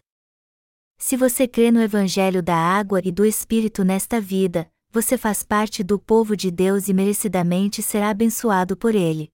Se 0.96 1.16
você 1.16 1.48
crê 1.48 1.70
no 1.70 1.82
Evangelho 1.82 2.42
da 2.42 2.56
água 2.56 3.00
e 3.04 3.10
do 3.10 3.24
Espírito 3.24 3.82
nesta 3.84 4.20
vida, 4.20 4.70
você 4.92 5.16
faz 5.16 5.42
parte 5.42 5.82
do 5.82 5.98
povo 5.98 6.36
de 6.36 6.50
Deus 6.50 6.86
e 6.86 6.92
merecidamente 6.92 7.82
será 7.82 8.10
abençoado 8.10 8.76
por 8.76 8.94
ele. 8.94 9.30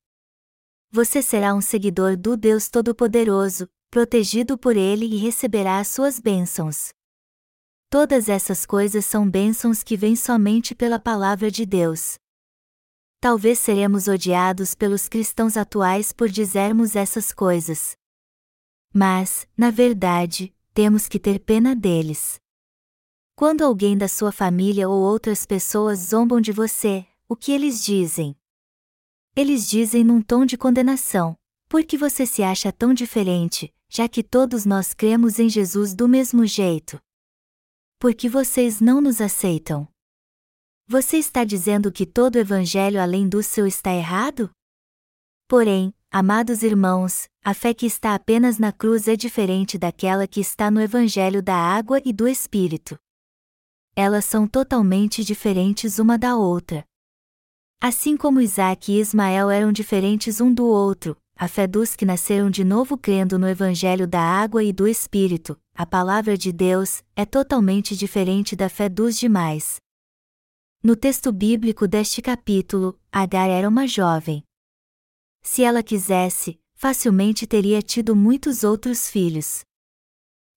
Você 0.88 1.20
será 1.20 1.52
um 1.52 1.60
seguidor 1.60 2.16
do 2.16 2.36
Deus 2.36 2.68
Todo-Poderoso, 2.68 3.68
protegido 3.90 4.56
por 4.56 4.76
ele 4.76 5.04
e 5.04 5.16
receberá 5.16 5.80
as 5.80 5.88
suas 5.88 6.20
bênçãos. 6.20 6.90
Todas 7.90 8.28
essas 8.28 8.64
coisas 8.64 9.04
são 9.04 9.28
bênçãos 9.28 9.82
que 9.82 9.96
vêm 9.96 10.14
somente 10.14 10.76
pela 10.76 11.00
palavra 11.00 11.50
de 11.50 11.66
Deus. 11.66 12.18
Talvez 13.20 13.58
seremos 13.58 14.06
odiados 14.06 14.76
pelos 14.76 15.08
cristãos 15.08 15.56
atuais 15.56 16.12
por 16.12 16.28
dizermos 16.28 16.94
essas 16.94 17.32
coisas. 17.32 17.96
Mas, 18.94 19.48
na 19.56 19.72
verdade, 19.72 20.54
temos 20.72 21.08
que 21.08 21.18
ter 21.18 21.40
pena 21.40 21.74
deles. 21.74 22.38
Quando 23.38 23.62
alguém 23.62 23.96
da 23.96 24.08
sua 24.08 24.32
família 24.32 24.88
ou 24.88 25.00
outras 25.00 25.46
pessoas 25.46 26.00
zombam 26.00 26.40
de 26.40 26.50
você, 26.50 27.06
o 27.28 27.36
que 27.36 27.52
eles 27.52 27.84
dizem? 27.84 28.36
Eles 29.36 29.70
dizem 29.70 30.02
num 30.02 30.20
tom 30.20 30.44
de 30.44 30.58
condenação: 30.58 31.36
por 31.68 31.84
que 31.84 31.96
você 31.96 32.26
se 32.26 32.42
acha 32.42 32.72
tão 32.72 32.92
diferente, 32.92 33.72
já 33.88 34.08
que 34.08 34.24
todos 34.24 34.66
nós 34.66 34.92
cremos 34.92 35.38
em 35.38 35.48
Jesus 35.48 35.94
do 35.94 36.08
mesmo 36.08 36.44
jeito? 36.44 37.00
Por 38.00 38.12
que 38.12 38.28
vocês 38.28 38.80
não 38.80 39.00
nos 39.00 39.20
aceitam? 39.20 39.86
Você 40.88 41.16
está 41.16 41.44
dizendo 41.44 41.92
que 41.92 42.04
todo 42.04 42.34
o 42.34 42.40
evangelho 42.40 43.00
além 43.00 43.28
do 43.28 43.40
seu 43.40 43.68
está 43.68 43.94
errado? 43.94 44.50
Porém, 45.46 45.94
amados 46.10 46.64
irmãos, 46.64 47.28
a 47.44 47.54
fé 47.54 47.72
que 47.72 47.86
está 47.86 48.16
apenas 48.16 48.58
na 48.58 48.72
cruz 48.72 49.06
é 49.06 49.14
diferente 49.14 49.78
daquela 49.78 50.26
que 50.26 50.40
está 50.40 50.72
no 50.72 50.80
evangelho 50.80 51.40
da 51.40 51.54
água 51.54 52.02
e 52.04 52.12
do 52.12 52.26
Espírito. 52.26 52.98
Elas 54.00 54.24
são 54.26 54.46
totalmente 54.46 55.24
diferentes 55.24 55.98
uma 55.98 56.16
da 56.16 56.36
outra. 56.36 56.84
Assim 57.80 58.16
como 58.16 58.40
Isaac 58.40 58.92
e 58.92 59.00
Ismael 59.00 59.50
eram 59.50 59.72
diferentes 59.72 60.40
um 60.40 60.54
do 60.54 60.64
outro, 60.64 61.16
a 61.34 61.48
fé 61.48 61.66
dos 61.66 61.96
que 61.96 62.04
nasceram 62.04 62.48
de 62.48 62.62
novo 62.62 62.96
crendo 62.96 63.40
no 63.40 63.48
Evangelho 63.48 64.06
da 64.06 64.20
água 64.20 64.62
e 64.62 64.72
do 64.72 64.86
Espírito, 64.86 65.60
a 65.74 65.84
palavra 65.84 66.38
de 66.38 66.52
Deus, 66.52 67.02
é 67.16 67.26
totalmente 67.26 67.96
diferente 67.96 68.54
da 68.54 68.68
fé 68.68 68.88
dos 68.88 69.18
demais. 69.18 69.80
No 70.80 70.94
texto 70.94 71.32
bíblico 71.32 71.88
deste 71.88 72.22
capítulo, 72.22 72.96
Agar 73.10 73.50
era 73.50 73.68
uma 73.68 73.84
jovem. 73.84 74.44
Se 75.42 75.64
ela 75.64 75.82
quisesse, 75.82 76.60
facilmente 76.76 77.48
teria 77.48 77.82
tido 77.82 78.14
muitos 78.14 78.62
outros 78.62 79.10
filhos. 79.10 79.64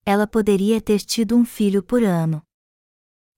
Ela 0.06 0.27
poderia 0.27 0.80
ter 0.80 0.99
tido 0.99 1.36
um 1.36 1.43
filho 1.43 1.82
por 1.82 2.04
ano. 2.04 2.39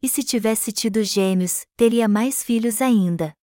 E 0.03 0.09
se 0.09 0.21
tivesse 0.21 0.73
tido 0.73 1.01
gêmeos, 1.01 1.65
teria 1.77 2.09
mais 2.09 2.43
filhos 2.43 2.81
ainda. 2.81 3.33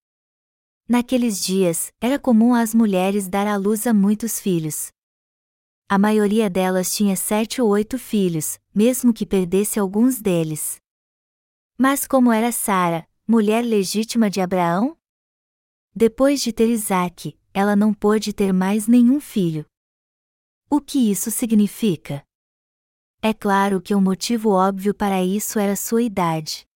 Naqueles 0.86 1.42
dias, 1.42 1.90
era 1.98 2.18
comum 2.18 2.52
às 2.52 2.74
mulheres 2.74 3.26
dar 3.28 3.46
à 3.46 3.56
luz 3.56 3.86
a 3.86 3.94
muitos 3.94 4.38
filhos. 4.38 4.92
A 5.88 5.98
maioria 5.98 6.50
delas 6.50 6.94
tinha 6.94 7.16
sete 7.16 7.62
ou 7.62 7.70
oito 7.70 7.98
filhos, 7.98 8.58
mesmo 8.74 9.10
que 9.10 9.24
perdesse 9.24 9.80
alguns 9.80 10.20
deles. 10.20 10.76
Mas 11.78 12.06
como 12.06 12.30
era 12.30 12.52
Sara, 12.52 13.08
mulher 13.26 13.64
legítima 13.64 14.28
de 14.28 14.42
Abraão? 14.42 14.98
Depois 15.96 16.42
de 16.42 16.52
ter 16.52 16.68
Isaac, 16.68 17.38
ela 17.54 17.74
não 17.74 17.94
pôde 17.94 18.34
ter 18.34 18.52
mais 18.52 18.86
nenhum 18.86 19.18
filho. 19.18 19.64
O 20.68 20.78
que 20.78 21.10
isso 21.10 21.30
significa? 21.30 22.22
É 23.22 23.34
claro 23.34 23.82
que 23.82 23.94
um 23.94 24.00
motivo 24.00 24.48
óbvio 24.48 24.94
para 24.94 25.22
isso 25.22 25.58
era 25.58 25.76
sua 25.76 26.02
idade. 26.02 26.66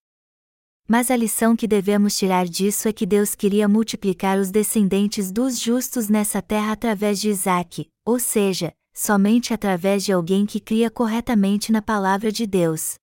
Mas 0.87 1.11
a 1.11 1.17
lição 1.17 1.57
que 1.57 1.67
devemos 1.67 2.19
tirar 2.19 2.47
disso 2.47 2.87
é 2.87 2.93
que 2.93 3.07
Deus 3.07 3.35
queria 3.35 3.67
multiplicar 3.67 4.39
os 4.39 4.51
descendentes 4.51 5.33
dos 5.33 5.59
justos 5.59 6.11
nessa 6.11 6.43
terra 6.43 6.73
através 6.73 7.19
de 7.19 7.31
Isaac, 7.31 7.89
ou 8.05 8.19
seja, 8.19 8.75
somente 8.93 9.55
através 9.55 10.05
de 10.05 10.13
alguém 10.13 10.45
que 10.45 10.61
cria 10.61 10.91
corretamente 10.91 11.73
na 11.73 11.81
palavra 11.81 12.31
de 12.31 12.47
Deus. 12.47 12.97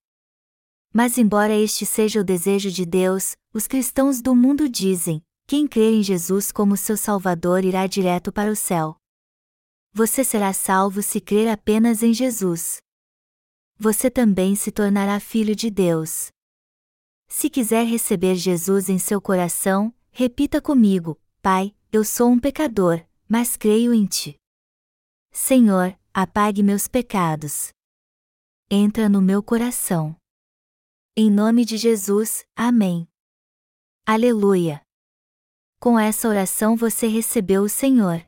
Mas, 0.93 1.17
embora 1.17 1.55
este 1.55 1.83
seja 1.83 2.21
o 2.21 2.23
desejo 2.23 2.69
de 2.69 2.85
Deus, 2.85 3.35
os 3.51 3.65
cristãos 3.65 4.21
do 4.21 4.35
mundo 4.35 4.69
dizem: 4.69 5.19
quem 5.47 5.65
crer 5.67 5.93
em 5.93 6.03
Jesus 6.03 6.51
como 6.51 6.77
seu 6.77 6.95
Salvador 6.95 7.65
irá 7.65 7.87
direto 7.87 8.31
para 8.31 8.51
o 8.51 8.55
céu. 8.55 8.97
Você 9.93 10.23
será 10.23 10.53
salvo 10.53 11.01
se 11.01 11.19
crer 11.19 11.49
apenas 11.49 12.03
em 12.03 12.13
Jesus. 12.13 12.79
Você 13.83 14.11
também 14.11 14.55
se 14.55 14.71
tornará 14.71 15.19
filho 15.19 15.55
de 15.55 15.71
Deus. 15.71 16.31
Se 17.27 17.49
quiser 17.49 17.83
receber 17.83 18.35
Jesus 18.35 18.89
em 18.89 18.99
seu 18.99 19.19
coração, 19.19 19.91
repita 20.11 20.61
comigo: 20.61 21.19
Pai, 21.41 21.75
eu 21.91 22.03
sou 22.03 22.29
um 22.29 22.39
pecador, 22.39 23.03
mas 23.27 23.57
creio 23.57 23.91
em 23.91 24.05
Ti. 24.05 24.39
Senhor, 25.31 25.97
apague 26.13 26.61
meus 26.61 26.87
pecados. 26.87 27.73
Entra 28.69 29.09
no 29.09 29.19
meu 29.19 29.41
coração. 29.41 30.15
Em 31.17 31.31
nome 31.31 31.65
de 31.65 31.75
Jesus, 31.75 32.45
Amém. 32.55 33.07
Aleluia. 34.05 34.83
Com 35.79 35.97
essa 35.97 36.27
oração 36.29 36.75
você 36.75 37.07
recebeu 37.07 37.63
o 37.63 37.69
Senhor. 37.69 38.23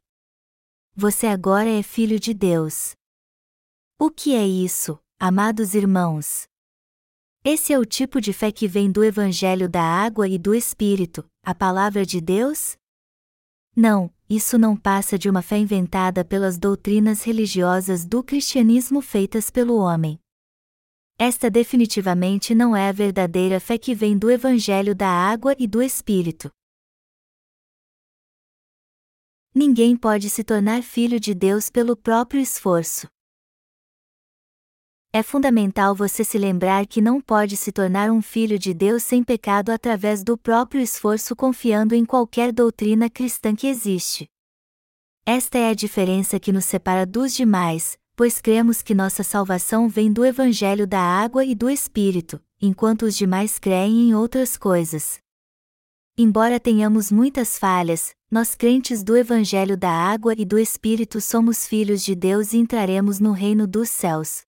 Você 0.96 1.28
agora 1.28 1.70
é 1.70 1.84
filho 1.84 2.20
de 2.20 2.34
Deus. 2.34 2.96
O 4.00 4.10
que 4.10 4.34
é 4.34 4.48
isso, 4.48 5.00
amados 5.26 5.74
irmãos? 5.74 6.50
Esse 7.46 7.72
é 7.72 7.80
o 7.80 7.86
tipo 7.86 8.20
de 8.20 8.34
fé 8.34 8.52
que 8.52 8.68
vem 8.68 8.92
do 8.92 9.02
Evangelho 9.02 9.70
da 9.70 9.82
Água 9.82 10.28
e 10.28 10.38
do 10.38 10.54
Espírito, 10.54 11.26
a 11.42 11.56
Palavra 11.56 12.06
de 12.06 12.20
Deus? 12.20 12.76
Não, 13.74 14.14
isso 14.30 14.58
não 14.58 14.76
passa 14.76 15.18
de 15.18 15.30
uma 15.30 15.42
fé 15.42 15.58
inventada 15.58 16.26
pelas 16.26 16.58
doutrinas 16.58 17.24
religiosas 17.24 18.06
do 18.06 18.22
cristianismo 18.22 19.00
feitas 19.00 19.50
pelo 19.50 19.78
homem. 19.78 20.20
Esta 21.18 21.50
definitivamente 21.50 22.54
não 22.54 22.76
é 22.76 22.90
a 22.90 22.92
verdadeira 22.92 23.62
fé 23.62 23.78
que 23.78 23.96
vem 23.96 24.18
do 24.18 24.30
Evangelho 24.30 24.94
da 24.94 25.08
Água 25.08 25.56
e 25.58 25.66
do 25.66 25.82
Espírito. 25.82 26.52
Ninguém 29.56 29.96
pode 29.96 30.30
se 30.30 30.44
tornar 30.44 30.84
filho 30.84 31.18
de 31.18 31.34
Deus 31.34 31.70
pelo 31.70 31.96
próprio 31.96 32.42
esforço. 32.42 33.08
É 35.16 35.22
fundamental 35.22 35.94
você 35.94 36.24
se 36.24 36.40
lembrar 36.40 36.88
que 36.88 37.00
não 37.00 37.22
pode 37.22 37.56
se 37.56 37.72
tornar 37.72 38.10
um 38.10 38.20
filho 38.20 38.58
de 38.58 38.74
Deus 38.74 39.04
sem 39.04 39.24
pecado 39.24 39.70
através 39.70 40.24
do 40.24 40.36
próprio 40.36 40.82
esforço 40.82 41.36
confiando 41.36 41.94
em 41.94 42.04
qualquer 42.04 42.52
doutrina 42.52 43.08
cristã 43.12 43.56
que 43.56 43.68
existe. 43.68 44.28
Esta 45.24 45.60
é 45.60 45.70
a 45.70 45.76
diferença 45.76 46.40
que 46.40 46.52
nos 46.52 46.66
separa 46.66 47.06
dos 47.06 47.32
demais, 47.32 47.96
pois 48.16 48.42
cremos 48.42 48.82
que 48.82 48.96
nossa 48.96 49.22
salvação 49.22 49.88
vem 49.88 50.12
do 50.12 50.26
Evangelho 50.26 50.88
da 50.88 51.00
água 51.00 51.46
e 51.46 51.54
do 51.54 51.70
Espírito, 51.70 52.42
enquanto 52.60 53.04
os 53.04 53.16
demais 53.16 53.60
creem 53.60 54.10
em 54.10 54.16
outras 54.16 54.58
coisas. 54.58 55.20
Embora 56.18 56.60
tenhamos 56.60 57.12
muitas 57.12 57.60
falhas, 57.60 58.16
nós 58.32 58.56
crentes 58.56 59.04
do 59.04 59.16
Evangelho 59.16 59.78
da 59.78 59.92
água 59.92 60.34
e 60.36 60.44
do 60.44 60.58
Espírito 60.58 61.22
somos 61.22 61.68
filhos 61.68 62.04
de 62.04 62.16
Deus 62.16 62.52
e 62.52 62.58
entraremos 62.58 63.20
no 63.20 63.32
reino 63.32 63.68
dos 63.68 63.92
céus. 63.92 64.42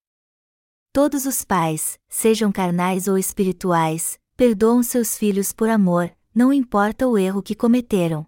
Todos 0.95 1.25
os 1.25 1.43
pais, 1.43 1.99
sejam 2.07 2.53
carnais 2.53 3.09
ou 3.09 3.17
espirituais, 3.17 4.17
perdoam 4.37 4.81
seus 4.81 5.17
filhos 5.17 5.51
por 5.51 5.67
amor, 5.67 6.09
não 6.33 6.53
importa 6.53 7.05
o 7.05 7.17
erro 7.17 7.43
que 7.43 7.53
cometeram. 7.53 8.25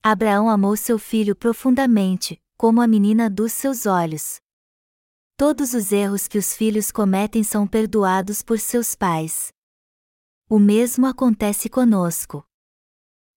Abraão 0.00 0.48
amou 0.48 0.76
seu 0.76 1.00
filho 1.00 1.34
profundamente, 1.34 2.40
como 2.56 2.80
a 2.80 2.86
menina 2.86 3.28
dos 3.28 3.50
seus 3.50 3.86
olhos. 3.86 4.36
Todos 5.36 5.74
os 5.74 5.90
erros 5.90 6.28
que 6.28 6.38
os 6.38 6.54
filhos 6.54 6.92
cometem 6.92 7.42
são 7.42 7.66
perdoados 7.66 8.40
por 8.40 8.60
seus 8.60 8.94
pais. 8.94 9.48
O 10.48 10.60
mesmo 10.60 11.06
acontece 11.06 11.68
conosco. 11.68 12.46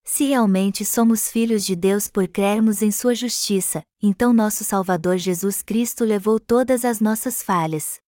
Se 0.04 0.26
realmente 0.26 0.84
somos 0.84 1.28
filhos 1.28 1.64
de 1.64 1.74
Deus 1.74 2.06
por 2.06 2.28
crermos 2.28 2.82
em 2.82 2.92
Sua 2.92 3.16
justiça, 3.16 3.82
então 4.00 4.32
nosso 4.32 4.62
Salvador 4.62 5.18
Jesus 5.18 5.60
Cristo 5.60 6.04
levou 6.04 6.38
todas 6.38 6.84
as 6.84 7.00
nossas 7.00 7.42
falhas, 7.42 8.00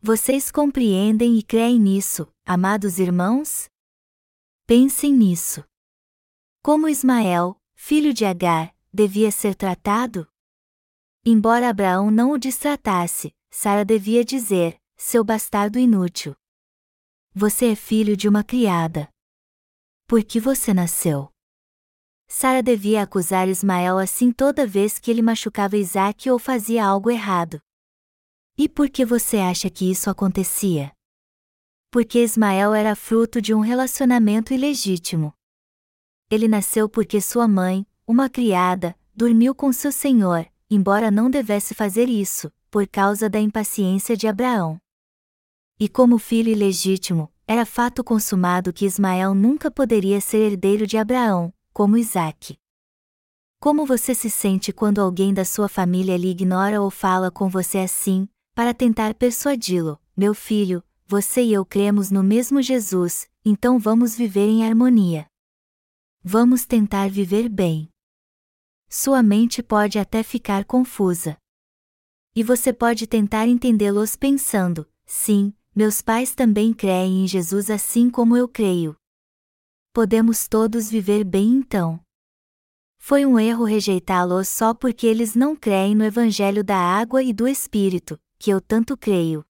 vocês 0.00 0.50
compreendem 0.52 1.38
e 1.38 1.42
creem 1.42 1.78
nisso, 1.78 2.32
amados 2.44 3.00
irmãos? 3.00 3.68
Pensem 4.64 5.12
nisso. 5.12 5.64
Como 6.62 6.88
Ismael, 6.88 7.60
filho 7.74 8.14
de 8.14 8.24
Agar, 8.24 8.74
devia 8.92 9.30
ser 9.32 9.56
tratado? 9.56 10.30
Embora 11.24 11.68
Abraão 11.68 12.12
não 12.12 12.30
o 12.30 12.38
destratasse, 12.38 13.34
Sara 13.50 13.84
devia 13.84 14.24
dizer: 14.24 14.80
seu 14.96 15.24
bastardo 15.24 15.78
inútil. 15.80 16.36
Você 17.34 17.72
é 17.72 17.74
filho 17.74 18.16
de 18.16 18.28
uma 18.28 18.44
criada. 18.44 19.08
Por 20.06 20.22
que 20.22 20.38
você 20.38 20.72
nasceu? 20.72 21.28
Sara 22.28 22.62
devia 22.62 23.02
acusar 23.02 23.48
Ismael 23.48 23.98
assim 23.98 24.30
toda 24.32 24.66
vez 24.66 24.98
que 24.98 25.10
ele 25.10 25.22
machucava 25.22 25.76
Isaac 25.76 26.30
ou 26.30 26.38
fazia 26.38 26.84
algo 26.84 27.10
errado. 27.10 27.60
E 28.60 28.68
por 28.68 28.90
que 28.90 29.04
você 29.04 29.36
acha 29.36 29.70
que 29.70 29.88
isso 29.88 30.10
acontecia? 30.10 30.90
Porque 31.92 32.24
Ismael 32.24 32.74
era 32.74 32.96
fruto 32.96 33.40
de 33.40 33.54
um 33.54 33.60
relacionamento 33.60 34.52
ilegítimo. 34.52 35.32
Ele 36.28 36.48
nasceu 36.48 36.88
porque 36.88 37.20
sua 37.20 37.46
mãe, 37.46 37.86
uma 38.04 38.28
criada, 38.28 38.98
dormiu 39.14 39.54
com 39.54 39.72
seu 39.72 39.92
senhor, 39.92 40.44
embora 40.68 41.08
não 41.08 41.30
devesse 41.30 41.72
fazer 41.72 42.08
isso, 42.08 42.52
por 42.68 42.84
causa 42.88 43.30
da 43.30 43.38
impaciência 43.38 44.16
de 44.16 44.26
Abraão. 44.26 44.76
E 45.78 45.88
como 45.88 46.18
filho 46.18 46.50
ilegítimo, 46.50 47.32
era 47.46 47.64
fato 47.64 48.02
consumado 48.02 48.72
que 48.72 48.84
Ismael 48.84 49.34
nunca 49.34 49.70
poderia 49.70 50.20
ser 50.20 50.38
herdeiro 50.38 50.84
de 50.84 50.98
Abraão, 50.98 51.54
como 51.72 51.96
Isaque. 51.96 52.58
Como 53.60 53.86
você 53.86 54.16
se 54.16 54.28
sente 54.28 54.72
quando 54.72 55.00
alguém 55.00 55.32
da 55.32 55.44
sua 55.44 55.68
família 55.68 56.16
lhe 56.16 56.30
ignora 56.30 56.82
ou 56.82 56.90
fala 56.90 57.30
com 57.30 57.48
você 57.48 57.78
assim, 57.78 58.28
para 58.58 58.74
tentar 58.74 59.14
persuadi-lo: 59.14 60.00
Meu 60.16 60.34
filho, 60.34 60.82
você 61.06 61.44
e 61.44 61.52
eu 61.52 61.64
cremos 61.64 62.10
no 62.10 62.24
mesmo 62.24 62.60
Jesus, 62.60 63.30
então 63.44 63.78
vamos 63.78 64.16
viver 64.16 64.48
em 64.48 64.66
harmonia. 64.66 65.28
Vamos 66.24 66.66
tentar 66.66 67.08
viver 67.08 67.48
bem. 67.48 67.88
Sua 68.88 69.22
mente 69.22 69.62
pode 69.62 69.96
até 69.96 70.24
ficar 70.24 70.64
confusa. 70.64 71.36
E 72.34 72.42
você 72.42 72.72
pode 72.72 73.06
tentar 73.06 73.46
entendê-los 73.46 74.16
pensando: 74.16 74.90
sim, 75.06 75.54
meus 75.72 76.02
pais 76.02 76.34
também 76.34 76.72
creem 76.74 77.22
em 77.22 77.28
Jesus 77.28 77.70
assim 77.70 78.10
como 78.10 78.36
eu 78.36 78.48
creio. 78.48 78.96
Podemos 79.92 80.48
todos 80.48 80.90
viver 80.90 81.22
bem 81.22 81.48
então. 81.48 82.00
Foi 82.98 83.24
um 83.24 83.38
erro 83.38 83.62
rejeitá-los 83.62 84.48
só 84.48 84.74
porque 84.74 85.06
eles 85.06 85.36
não 85.36 85.54
creem 85.54 85.94
no 85.94 86.04
Evangelho 86.04 86.64
da 86.64 86.76
água 86.76 87.22
e 87.22 87.32
do 87.32 87.46
Espírito, 87.46 88.18
que 88.38 88.50
eu 88.50 88.60
tanto 88.60 88.96
creio. 88.96 89.44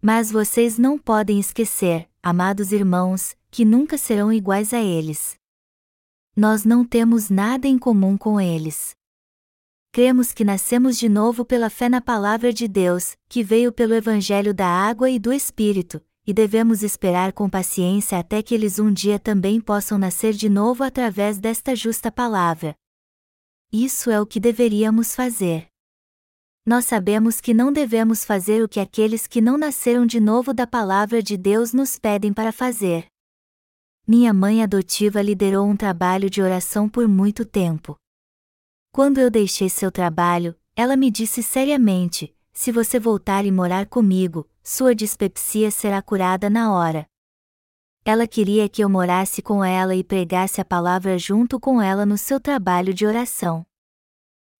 Mas 0.00 0.30
vocês 0.32 0.78
não 0.78 0.98
podem 0.98 1.38
esquecer, 1.38 2.08
amados 2.22 2.72
irmãos, 2.72 3.36
que 3.50 3.64
nunca 3.64 3.98
serão 3.98 4.32
iguais 4.32 4.72
a 4.72 4.80
eles. 4.80 5.36
Nós 6.34 6.64
não 6.64 6.84
temos 6.84 7.28
nada 7.28 7.68
em 7.68 7.78
comum 7.78 8.16
com 8.16 8.40
eles. 8.40 8.96
Cremos 9.92 10.32
que 10.32 10.42
nascemos 10.42 10.96
de 10.96 11.08
novo 11.08 11.44
pela 11.44 11.68
fé 11.68 11.88
na 11.88 12.00
Palavra 12.00 12.50
de 12.50 12.66
Deus, 12.66 13.14
que 13.28 13.44
veio 13.44 13.70
pelo 13.70 13.94
Evangelho 13.94 14.54
da 14.54 14.66
Água 14.66 15.10
e 15.10 15.18
do 15.18 15.30
Espírito, 15.30 16.00
e 16.26 16.32
devemos 16.32 16.82
esperar 16.82 17.32
com 17.32 17.50
paciência 17.50 18.18
até 18.18 18.42
que 18.42 18.54
eles 18.54 18.78
um 18.78 18.90
dia 18.90 19.18
também 19.18 19.60
possam 19.60 19.98
nascer 19.98 20.32
de 20.32 20.48
novo 20.48 20.82
através 20.82 21.38
desta 21.38 21.76
justa 21.76 22.10
palavra. 22.10 22.74
Isso 23.70 24.10
é 24.10 24.20
o 24.20 24.26
que 24.26 24.40
deveríamos 24.40 25.14
fazer. 25.14 25.71
Nós 26.64 26.84
sabemos 26.84 27.40
que 27.40 27.52
não 27.52 27.72
devemos 27.72 28.24
fazer 28.24 28.62
o 28.62 28.68
que 28.68 28.78
aqueles 28.78 29.26
que 29.26 29.40
não 29.40 29.58
nasceram 29.58 30.06
de 30.06 30.20
novo 30.20 30.54
da 30.54 30.64
palavra 30.64 31.20
de 31.20 31.36
Deus 31.36 31.72
nos 31.72 31.98
pedem 31.98 32.32
para 32.32 32.52
fazer. 32.52 33.06
Minha 34.06 34.32
mãe 34.32 34.62
adotiva 34.62 35.20
liderou 35.20 35.66
um 35.66 35.76
trabalho 35.76 36.30
de 36.30 36.40
oração 36.40 36.88
por 36.88 37.08
muito 37.08 37.44
tempo. 37.44 37.96
Quando 38.92 39.18
eu 39.18 39.28
deixei 39.28 39.68
seu 39.68 39.90
trabalho, 39.90 40.54
ela 40.76 40.96
me 40.96 41.10
disse 41.10 41.42
seriamente: 41.42 42.32
se 42.52 42.70
você 42.70 43.00
voltar 43.00 43.44
e 43.44 43.50
morar 43.50 43.86
comigo, 43.86 44.48
sua 44.62 44.94
dispepsia 44.94 45.68
será 45.68 46.00
curada 46.00 46.48
na 46.48 46.72
hora. 46.72 47.06
Ela 48.04 48.26
queria 48.28 48.68
que 48.68 48.84
eu 48.84 48.88
morasse 48.88 49.42
com 49.42 49.64
ela 49.64 49.96
e 49.96 50.04
pregasse 50.04 50.60
a 50.60 50.64
palavra 50.64 51.18
junto 51.18 51.58
com 51.58 51.82
ela 51.82 52.06
no 52.06 52.16
seu 52.16 52.38
trabalho 52.38 52.94
de 52.94 53.04
oração. 53.04 53.64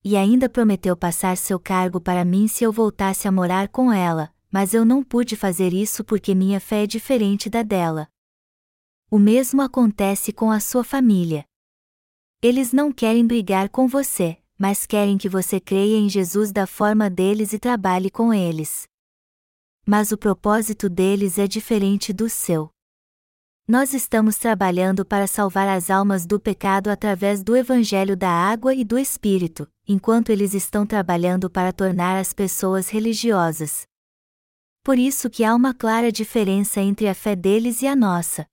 E 0.04 0.16
ainda 0.16 0.48
prometeu 0.48 0.96
passar 0.96 1.36
seu 1.36 1.60
cargo 1.60 2.00
para 2.00 2.24
mim 2.24 2.48
se 2.48 2.64
eu 2.64 2.72
voltasse 2.72 3.28
a 3.28 3.32
morar 3.32 3.68
com 3.68 3.92
ela, 3.92 4.34
mas 4.50 4.74
eu 4.74 4.84
não 4.84 5.02
pude 5.04 5.36
fazer 5.36 5.72
isso 5.72 6.02
porque 6.02 6.34
minha 6.34 6.58
fé 6.58 6.82
é 6.82 6.86
diferente 6.86 7.48
da 7.48 7.62
dela. 7.62 8.08
O 9.10 9.18
mesmo 9.18 9.62
acontece 9.62 10.32
com 10.32 10.50
a 10.50 10.58
sua 10.58 10.82
família. 10.82 11.44
Eles 12.42 12.72
não 12.72 12.90
querem 12.90 13.24
brigar 13.24 13.68
com 13.68 13.86
você, 13.86 14.38
mas 14.58 14.86
querem 14.86 15.16
que 15.16 15.28
você 15.28 15.60
creia 15.60 15.96
em 15.96 16.08
Jesus 16.08 16.50
da 16.50 16.66
forma 16.66 17.08
deles 17.08 17.52
e 17.52 17.58
trabalhe 17.58 18.10
com 18.10 18.34
eles. 18.34 18.88
Mas 19.86 20.10
o 20.12 20.18
propósito 20.18 20.88
deles 20.88 21.38
é 21.38 21.46
diferente 21.46 22.12
do 22.12 22.28
seu. 22.28 22.70
Nós 23.72 23.94
estamos 23.94 24.36
trabalhando 24.36 25.02
para 25.02 25.26
salvar 25.26 25.66
as 25.66 25.88
almas 25.88 26.26
do 26.26 26.38
pecado 26.38 26.90
através 26.90 27.42
do 27.42 27.56
Evangelho 27.56 28.14
da 28.14 28.28
Água 28.28 28.74
e 28.74 28.84
do 28.84 28.98
Espírito, 28.98 29.66
enquanto 29.88 30.28
eles 30.28 30.52
estão 30.52 30.84
trabalhando 30.84 31.48
para 31.48 31.72
tornar 31.72 32.18
as 32.18 32.34
pessoas 32.34 32.90
religiosas. 32.90 33.86
Por 34.84 34.98
isso 34.98 35.30
que 35.30 35.42
há 35.42 35.54
uma 35.54 35.72
clara 35.72 36.12
diferença 36.12 36.82
entre 36.82 37.08
a 37.08 37.14
fé 37.14 37.34
deles 37.34 37.80
e 37.80 37.86
a 37.86 37.96
nossa. 37.96 38.46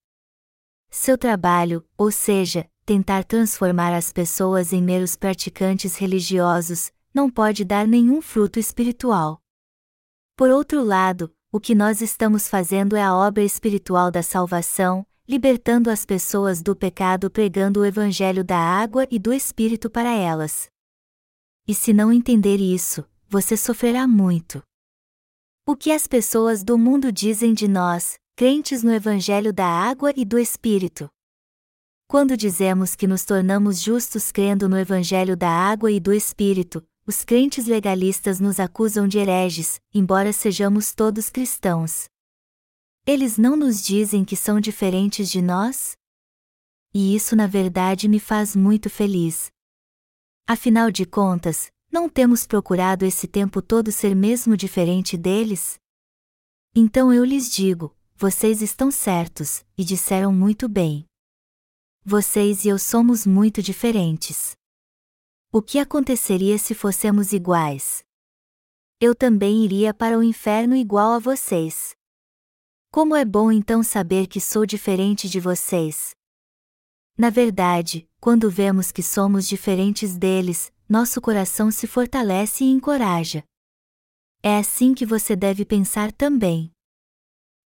Seu 0.89 1.17
trabalho, 1.17 1.85
ou 1.97 2.11
seja, 2.11 2.65
tentar 2.85 3.25
transformar 3.25 3.93
as 3.93 4.13
pessoas 4.13 4.71
em 4.71 4.81
meros 4.81 5.17
praticantes 5.17 5.97
religiosos, 5.97 6.93
não 7.13 7.29
pode 7.29 7.65
dar 7.65 7.85
nenhum 7.85 8.21
fruto 8.21 8.57
espiritual. 8.57 9.41
Por 10.37 10.49
outro 10.49 10.81
lado, 10.81 11.29
o 11.51 11.59
que 11.59 11.75
nós 11.75 11.99
estamos 11.99 12.47
fazendo 12.47 12.95
é 12.95 13.03
a 13.03 13.13
obra 13.13 13.43
espiritual 13.43 14.09
da 14.09 14.23
salvação, 14.23 15.05
libertando 15.29 15.91
as 15.91 16.07
pessoas 16.07 16.59
do 16.59 16.75
pecado 16.75 17.29
pregando 17.29 17.81
o 17.81 17.85
evangelho 17.85 18.43
da 18.43 18.57
água 18.57 19.07
e 19.11 19.19
do 19.19 19.31
espírito 19.31 19.87
para 19.87 20.11
elas. 20.11 20.71
E 21.67 21.75
se 21.75 21.93
não 21.93 22.11
entender 22.11 22.57
isso, 22.57 23.05
você 23.27 23.55
sofrerá 23.55 24.07
muito. 24.07 24.59
O 25.67 25.75
que 25.75 25.91
as 25.91 26.07
pessoas 26.07 26.63
do 26.63 26.79
mundo 26.79 27.11
dizem 27.11 27.53
de 27.53 27.67
nós, 27.67 28.17
crentes 28.35 28.81
no 28.81 28.91
Evangelho 28.91 29.53
da 29.53 29.67
Água 29.67 30.11
e 30.17 30.25
do 30.25 30.39
Espírito. 30.39 31.07
Quando 32.07 32.35
dizemos 32.35 32.95
que 32.95 33.05
nos 33.05 33.23
tornamos 33.23 33.79
justos 33.79 34.31
crendo 34.31 34.67
no 34.67 34.79
Evangelho 34.79 35.37
da 35.37 35.51
Água 35.51 35.91
e 35.91 35.99
do 35.99 36.11
Espírito, 36.11 36.83
os 37.05 37.23
crentes 37.23 37.67
legalistas 37.67 38.39
nos 38.39 38.59
acusam 38.59 39.07
de 39.07 39.19
hereges, 39.19 39.79
embora 39.93 40.33
sejamos 40.33 40.91
todos 40.91 41.29
cristãos. 41.29 42.08
Eles 43.05 43.37
não 43.37 43.55
nos 43.55 43.81
dizem 43.81 44.23
que 44.23 44.35
são 44.35 44.59
diferentes 44.59 45.29
de 45.29 45.41
nós? 45.41 45.97
E 46.93 47.15
isso 47.15 47.35
na 47.35 47.47
verdade 47.47 48.07
me 48.07 48.19
faz 48.19 48.55
muito 48.55 48.89
feliz. 48.89 49.51
Afinal 50.47 50.89
de 50.91 51.05
contas, 51.05 51.71
não 51.91 52.09
temos 52.09 52.45
procurado 52.45 53.05
esse 53.05 53.27
tempo 53.27 53.61
todo 53.61 53.91
ser 53.91 54.15
mesmo 54.15 54.55
diferente 54.55 55.17
deles? 55.17 55.79
Então 56.75 57.13
eu 57.13 57.23
lhes 57.23 57.49
digo: 57.51 57.95
vocês 58.15 58.61
estão 58.61 58.91
certos, 58.91 59.63
e 59.77 59.83
disseram 59.83 60.33
muito 60.33 60.67
bem. 60.67 61.05
Vocês 62.03 62.65
e 62.65 62.67
eu 62.67 62.77
somos 62.77 63.25
muito 63.25 63.61
diferentes. 63.61 64.55
O 65.51 65.61
que 65.61 65.79
aconteceria 65.79 66.57
se 66.57 66.75
fossemos 66.75 67.33
iguais? 67.33 68.03
Eu 68.99 69.15
também 69.15 69.63
iria 69.63 69.93
para 69.93 70.17
o 70.17 70.23
inferno 70.23 70.75
igual 70.75 71.13
a 71.13 71.19
vocês. 71.19 71.95
Como 72.91 73.15
é 73.15 73.23
bom 73.23 73.51
então 73.51 73.83
saber 73.83 74.25
que 74.25 74.41
sou 74.41 74.65
diferente 74.65 75.29
de 75.29 75.39
vocês. 75.39 76.15
Na 77.15 77.29
verdade, 77.29 78.09
quando 78.19 78.49
vemos 78.49 78.91
que 78.91 79.03
somos 79.03 79.47
diferentes 79.47 80.17
deles, 80.17 80.73
nosso 80.87 81.21
coração 81.21 81.69
se 81.69 81.85
fortalece 81.85 82.63
e 82.63 82.71
encoraja. 82.71 83.43
É 84.41 84.57
assim 84.57 84.95
que 84.95 85.05
você 85.05 85.35
deve 85.35 85.65
pensar 85.65 86.11
também. 86.11 86.71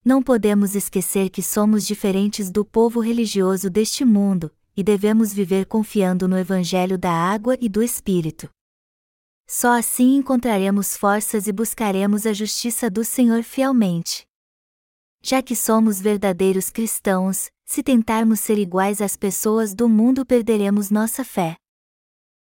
Não 0.04 0.22
podemos 0.22 0.76
esquecer 0.76 1.30
que 1.30 1.42
somos 1.42 1.88
diferentes 1.88 2.52
do 2.52 2.66
povo 2.66 3.00
religioso 3.00 3.70
deste 3.70 4.04
mundo, 4.04 4.54
e 4.76 4.84
devemos 4.84 5.32
viver 5.32 5.68
confiando 5.68 6.28
no 6.28 6.38
Evangelho 6.38 6.98
da 6.98 7.14
água 7.14 7.58
e 7.62 7.70
do 7.70 7.82
Espírito. 7.82 8.50
Só 9.48 9.72
assim 9.72 10.18
encontraremos 10.18 10.98
forças 10.98 11.48
e 11.48 11.54
buscaremos 11.54 12.26
a 12.26 12.34
justiça 12.34 12.90
do 12.90 13.06
Senhor 13.06 13.42
fielmente. 13.42 14.26
Já 15.26 15.42
que 15.42 15.56
somos 15.56 16.02
verdadeiros 16.02 16.70
cristãos, 16.70 17.50
se 17.64 17.82
tentarmos 17.82 18.42
ser 18.42 18.58
iguais 18.58 19.00
às 19.00 19.16
pessoas 19.16 19.74
do 19.74 19.88
mundo, 19.88 20.26
perderemos 20.26 20.90
nossa 20.90 21.24
fé. 21.24 21.56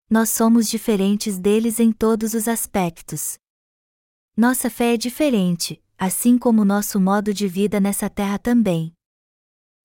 Nós 0.09 0.31
somos 0.31 0.71
diferentes 0.71 1.41
deles 1.41 1.81
em 1.81 1.91
todos 1.91 2.35
os 2.35 2.47
aspectos. 2.47 3.37
Nossa 4.37 4.71
fé 4.71 4.95
é 4.95 4.97
diferente, 4.97 5.83
assim 5.99 6.39
como 6.39 6.65
nosso 6.65 7.01
modo 7.01 7.35
de 7.35 7.49
vida 7.49 7.81
nessa 7.81 8.09
terra 8.09 8.39
também. 8.39 8.93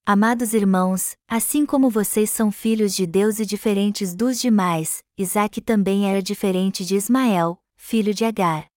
Amados 0.06 0.54
irmãos, 0.54 1.16
assim 1.28 1.66
como 1.66 1.90
vocês 1.90 2.30
são 2.30 2.52
filhos 2.52 2.94
de 2.94 3.08
Deus 3.08 3.40
e 3.40 3.46
diferentes 3.46 4.14
dos 4.14 4.40
demais, 4.40 5.04
Isaac 5.18 5.62
também 5.62 6.08
era 6.08 6.22
diferente 6.22 6.86
de 6.86 6.96
Ismael, 6.96 7.58
filho 7.76 8.14
de 8.14 8.24
Agar. 8.24 8.73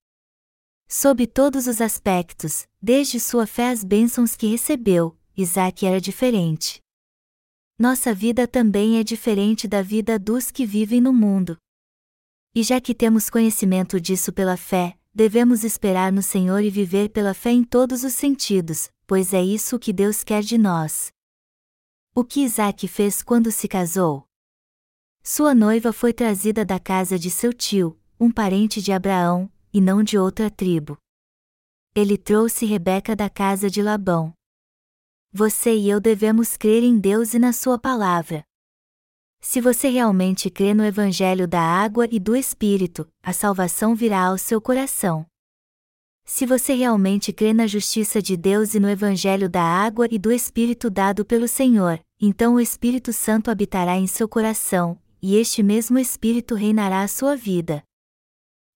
Sob 0.88 1.27
todos 1.27 1.66
os 1.66 1.81
aspectos, 1.81 2.64
desde 2.81 3.18
sua 3.18 3.44
fé 3.44 3.70
às 3.70 3.83
bênçãos 3.83 4.37
que 4.37 4.46
recebeu, 4.46 5.18
Isaac 5.37 5.85
era 5.85 6.01
diferente. 6.01 6.81
Nossa 7.77 8.14
vida 8.14 8.46
também 8.46 8.96
é 8.96 9.03
diferente 9.03 9.66
da 9.66 9.83
vida 9.83 10.16
dos 10.16 10.53
que 10.53 10.64
vivem 10.64 11.01
no 11.01 11.12
mundo. 11.12 11.59
E 12.55 12.62
já 12.62 12.81
que 12.81 12.94
temos 12.94 13.29
conhecimento 13.29 14.01
disso 14.01 14.33
pela 14.33 14.57
fé, 14.57 14.96
devemos 15.12 15.64
esperar 15.64 16.12
no 16.12 16.22
Senhor 16.22 16.61
e 16.61 16.70
viver 16.70 17.09
pela 17.09 17.35
fé 17.35 17.51
em 17.51 17.64
todos 17.64 18.05
os 18.05 18.12
sentidos, 18.12 18.88
pois 19.09 19.35
é 19.35 19.42
isso 19.42 19.81
que 19.81 19.92
Deus 19.92 20.22
quer 20.22 20.42
de 20.42 20.57
nós. 20.57 21.09
O 22.14 22.22
que 22.22 22.42
Isaac 22.42 22.87
fez 22.87 23.22
quando 23.22 23.51
se 23.51 23.66
casou? 23.66 24.25
Sua 25.20 25.53
noiva 25.53 25.92
foi 25.92 26.12
trazida 26.12 26.64
da 26.64 26.79
casa 26.79 27.18
de 27.18 27.29
seu 27.29 27.53
tio, 27.53 27.99
um 28.18 28.31
parente 28.31 28.81
de 28.81 28.92
Abraão, 28.92 29.51
e 29.76 29.80
não 29.82 30.02
de 30.02 30.16
outra 30.16 30.50
tribo. 30.50 30.96
Ele 31.94 32.16
trouxe 32.16 32.64
Rebeca 32.64 33.14
da 33.14 33.28
casa 33.28 33.68
de 33.68 33.82
Labão. 33.82 34.32
Você 35.30 35.76
e 35.76 35.90
eu 35.90 36.00
devemos 36.00 36.56
crer 36.56 36.82
em 36.82 36.98
Deus 36.98 37.34
e 37.34 37.38
na 37.38 37.52
Sua 37.52 37.78
palavra. 37.78 38.42
Se 39.38 39.60
você 39.60 39.90
realmente 39.90 40.48
crê 40.48 40.72
no 40.72 40.82
Evangelho 40.82 41.46
da 41.46 41.60
água 41.60 42.08
e 42.10 42.18
do 42.18 42.34
Espírito, 42.34 43.06
a 43.22 43.34
salvação 43.34 43.94
virá 43.94 44.24
ao 44.28 44.38
seu 44.38 44.62
coração. 44.62 45.26
Se 46.24 46.46
você 46.46 46.72
realmente 46.72 47.30
crê 47.30 47.52
na 47.52 47.66
justiça 47.66 48.22
de 48.22 48.34
Deus 48.34 48.72
e 48.72 48.80
no 48.80 48.88
Evangelho 48.88 49.46
da 49.46 49.62
água 49.62 50.08
e 50.10 50.18
do 50.18 50.32
Espírito 50.32 50.88
dado 50.88 51.22
pelo 51.22 51.46
Senhor, 51.46 52.00
então 52.18 52.54
o 52.54 52.60
Espírito 52.60 53.12
Santo 53.12 53.50
habitará 53.50 53.98
em 53.98 54.06
seu 54.06 54.26
coração, 54.26 54.98
e 55.20 55.36
este 55.36 55.62
mesmo 55.62 55.98
Espírito 55.98 56.54
reinará 56.54 57.02
a 57.02 57.08
sua 57.08 57.36
vida. 57.36 57.82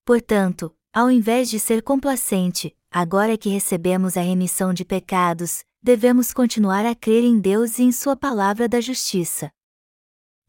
Portanto, 0.05 0.71
ao 0.93 1.09
invés 1.09 1.49
de 1.49 1.57
ser 1.57 1.81
complacente, 1.81 2.75
agora 2.91 3.37
que 3.37 3.47
recebemos 3.47 4.17
a 4.17 4.21
remissão 4.21 4.73
de 4.73 4.83
pecados, 4.83 5.63
devemos 5.81 6.33
continuar 6.33 6.85
a 6.85 6.93
crer 6.93 7.23
em 7.23 7.39
Deus 7.39 7.79
e 7.79 7.83
em 7.83 7.91
Sua 7.93 8.15
palavra 8.15 8.67
da 8.67 8.81
justiça. 8.81 9.49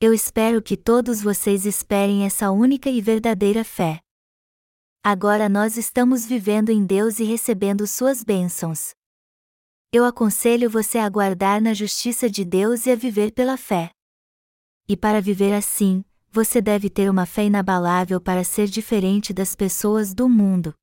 Eu 0.00 0.12
espero 0.12 0.60
que 0.60 0.76
todos 0.76 1.22
vocês 1.22 1.64
esperem 1.64 2.26
essa 2.26 2.50
única 2.50 2.90
e 2.90 3.00
verdadeira 3.00 3.62
fé. 3.62 4.00
Agora 5.00 5.48
nós 5.48 5.76
estamos 5.76 6.26
vivendo 6.26 6.70
em 6.70 6.84
Deus 6.84 7.20
e 7.20 7.24
recebendo 7.24 7.86
suas 7.86 8.24
bênçãos. 8.24 8.94
Eu 9.92 10.04
aconselho 10.04 10.68
você 10.68 10.98
a 10.98 11.06
aguardar 11.06 11.60
na 11.62 11.72
justiça 11.72 12.28
de 12.28 12.44
Deus 12.44 12.86
e 12.86 12.90
a 12.90 12.96
viver 12.96 13.30
pela 13.30 13.56
fé. 13.56 13.90
E 14.88 14.96
para 14.96 15.20
viver 15.20 15.52
assim, 15.54 16.04
você 16.32 16.62
deve 16.62 16.88
ter 16.88 17.10
uma 17.10 17.26
fé 17.26 17.44
inabalável 17.44 18.18
para 18.18 18.42
ser 18.42 18.66
diferente 18.66 19.34
das 19.34 19.54
pessoas 19.54 20.14
do 20.14 20.30
mundo. 20.30 20.74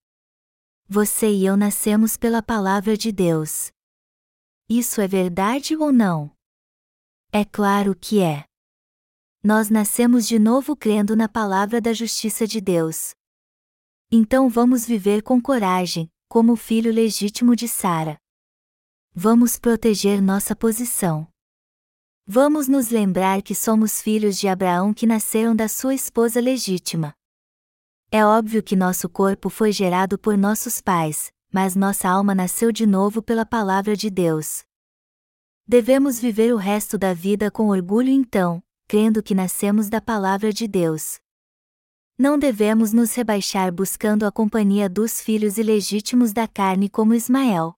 Você 0.88 1.28
e 1.34 1.44
eu 1.44 1.58
nascemos 1.58 2.16
pela 2.16 2.44
palavra 2.44 2.96
de 2.96 3.12
Deus. 3.12 3.72
Isso 4.70 5.02
é 5.02 5.08
verdade 5.08 5.76
ou 5.76 5.92
não? 5.92 6.32
É 7.32 7.44
claro 7.44 7.96
que 7.96 8.22
é. 8.22 8.46
Nós 9.44 9.72
nascemos 9.72 10.28
de 10.28 10.38
novo 10.38 10.76
crendo 10.76 11.16
na 11.16 11.28
palavra 11.28 11.82
da 11.82 11.94
justiça 11.94 12.46
de 12.46 12.62
Deus. 12.62 13.16
Então 14.12 14.50
vamos 14.50 14.86
viver 14.86 15.24
com 15.24 15.42
coragem, 15.42 16.12
como 16.28 16.54
o 16.54 16.58
filho 16.58 16.94
legítimo 16.94 17.56
de 17.56 17.68
Sara. 17.68 18.20
Vamos 19.16 19.58
proteger 19.58 20.22
nossa 20.22 20.56
posição. 20.56 21.28
Vamos 22.32 22.68
nos 22.68 22.92
lembrar 22.92 23.42
que 23.42 23.56
somos 23.56 24.04
filhos 24.04 24.38
de 24.38 24.48
Abraão 24.48 24.94
que 24.94 25.08
nasceram 25.08 25.56
da 25.56 25.68
sua 25.68 25.96
esposa 25.96 26.40
legítima. 26.40 27.12
É 28.12 28.24
óbvio 28.24 28.62
que 28.62 28.76
nosso 28.76 29.10
corpo 29.10 29.50
foi 29.50 29.72
gerado 29.72 30.16
por 30.16 30.38
nossos 30.38 30.80
pais, 30.80 31.32
mas 31.52 31.76
nossa 31.76 32.08
alma 32.08 32.36
nasceu 32.36 32.72
de 32.72 32.86
novo 32.86 33.20
pela 33.24 33.48
palavra 33.48 33.96
de 33.96 34.12
Deus. 34.12 34.62
Devemos 35.68 36.20
viver 36.20 36.54
o 36.54 36.58
resto 36.58 37.00
da 37.00 37.16
vida 37.16 37.50
com 37.50 37.70
orgulho 37.70 38.10
então, 38.10 38.62
crendo 38.88 39.24
que 39.24 39.34
nascemos 39.34 39.90
da 39.90 40.00
palavra 40.00 40.54
de 40.54 40.68
Deus. 40.68 41.18
Não 42.16 42.38
devemos 42.38 42.94
nos 42.94 43.12
rebaixar 43.16 43.74
buscando 43.74 44.24
a 44.24 44.32
companhia 44.32 44.88
dos 44.88 45.20
filhos 45.20 45.58
ilegítimos 45.58 46.32
da 46.32 46.48
carne 46.48 46.90
como 46.90 47.16
Ismael. 47.16 47.74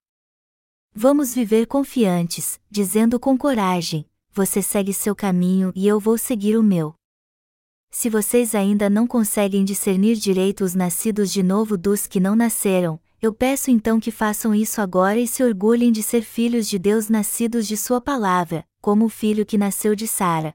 Vamos 0.94 1.34
viver 1.34 1.66
confiantes, 1.66 2.60
dizendo 2.70 3.18
com 3.18 3.38
coragem: 3.38 4.04
Você 4.32 4.62
segue 4.62 4.92
seu 4.92 5.14
caminho 5.14 5.72
e 5.74 5.86
eu 5.86 6.00
vou 6.00 6.16
seguir 6.16 6.56
o 6.56 6.62
meu. 6.62 6.94
Se 7.90 8.08
vocês 8.08 8.54
ainda 8.54 8.88
não 8.88 9.06
conseguem 9.06 9.64
discernir 9.64 10.16
direito 10.16 10.64
os 10.64 10.74
nascidos 10.74 11.32
de 11.32 11.42
novo 11.42 11.76
dos 11.76 12.06
que 12.06 12.18
não 12.18 12.34
nasceram, 12.34 12.98
eu 13.20 13.32
peço 13.32 13.70
então 13.70 14.00
que 14.00 14.10
façam 14.10 14.54
isso 14.54 14.80
agora 14.80 15.18
e 15.18 15.26
se 15.26 15.44
orgulhem 15.44 15.92
de 15.92 16.02
ser 16.02 16.22
filhos 16.22 16.66
de 16.66 16.78
Deus 16.78 17.08
nascidos 17.08 17.68
de 17.68 17.76
Sua 17.76 18.00
palavra, 18.00 18.64
como 18.80 19.04
o 19.04 19.08
filho 19.10 19.44
que 19.44 19.58
nasceu 19.58 19.94
de 19.94 20.08
Sara, 20.08 20.54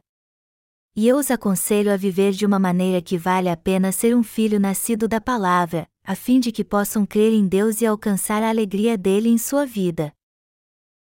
e 0.97 1.07
eu 1.07 1.17
os 1.17 1.29
aconselho 1.29 1.93
a 1.93 1.95
viver 1.95 2.31
de 2.31 2.43
uma 2.43 2.57
maneira 2.57 2.99
que 3.03 3.19
vale 3.19 3.49
a 3.49 3.55
pena 3.55 3.91
ser 3.91 4.15
um 4.15 4.23
filho 4.23 4.59
nascido 4.59 5.07
da 5.07 5.21
palavra, 5.21 5.87
a 6.03 6.15
fim 6.15 6.39
de 6.39 6.51
que 6.51 6.63
possam 6.63 7.05
crer 7.05 7.33
em 7.33 7.45
Deus 7.45 7.81
e 7.81 7.85
alcançar 7.85 8.41
a 8.41 8.49
alegria 8.49 8.97
dele 8.97 9.29
em 9.29 9.37
sua 9.37 9.63
vida. 9.63 10.11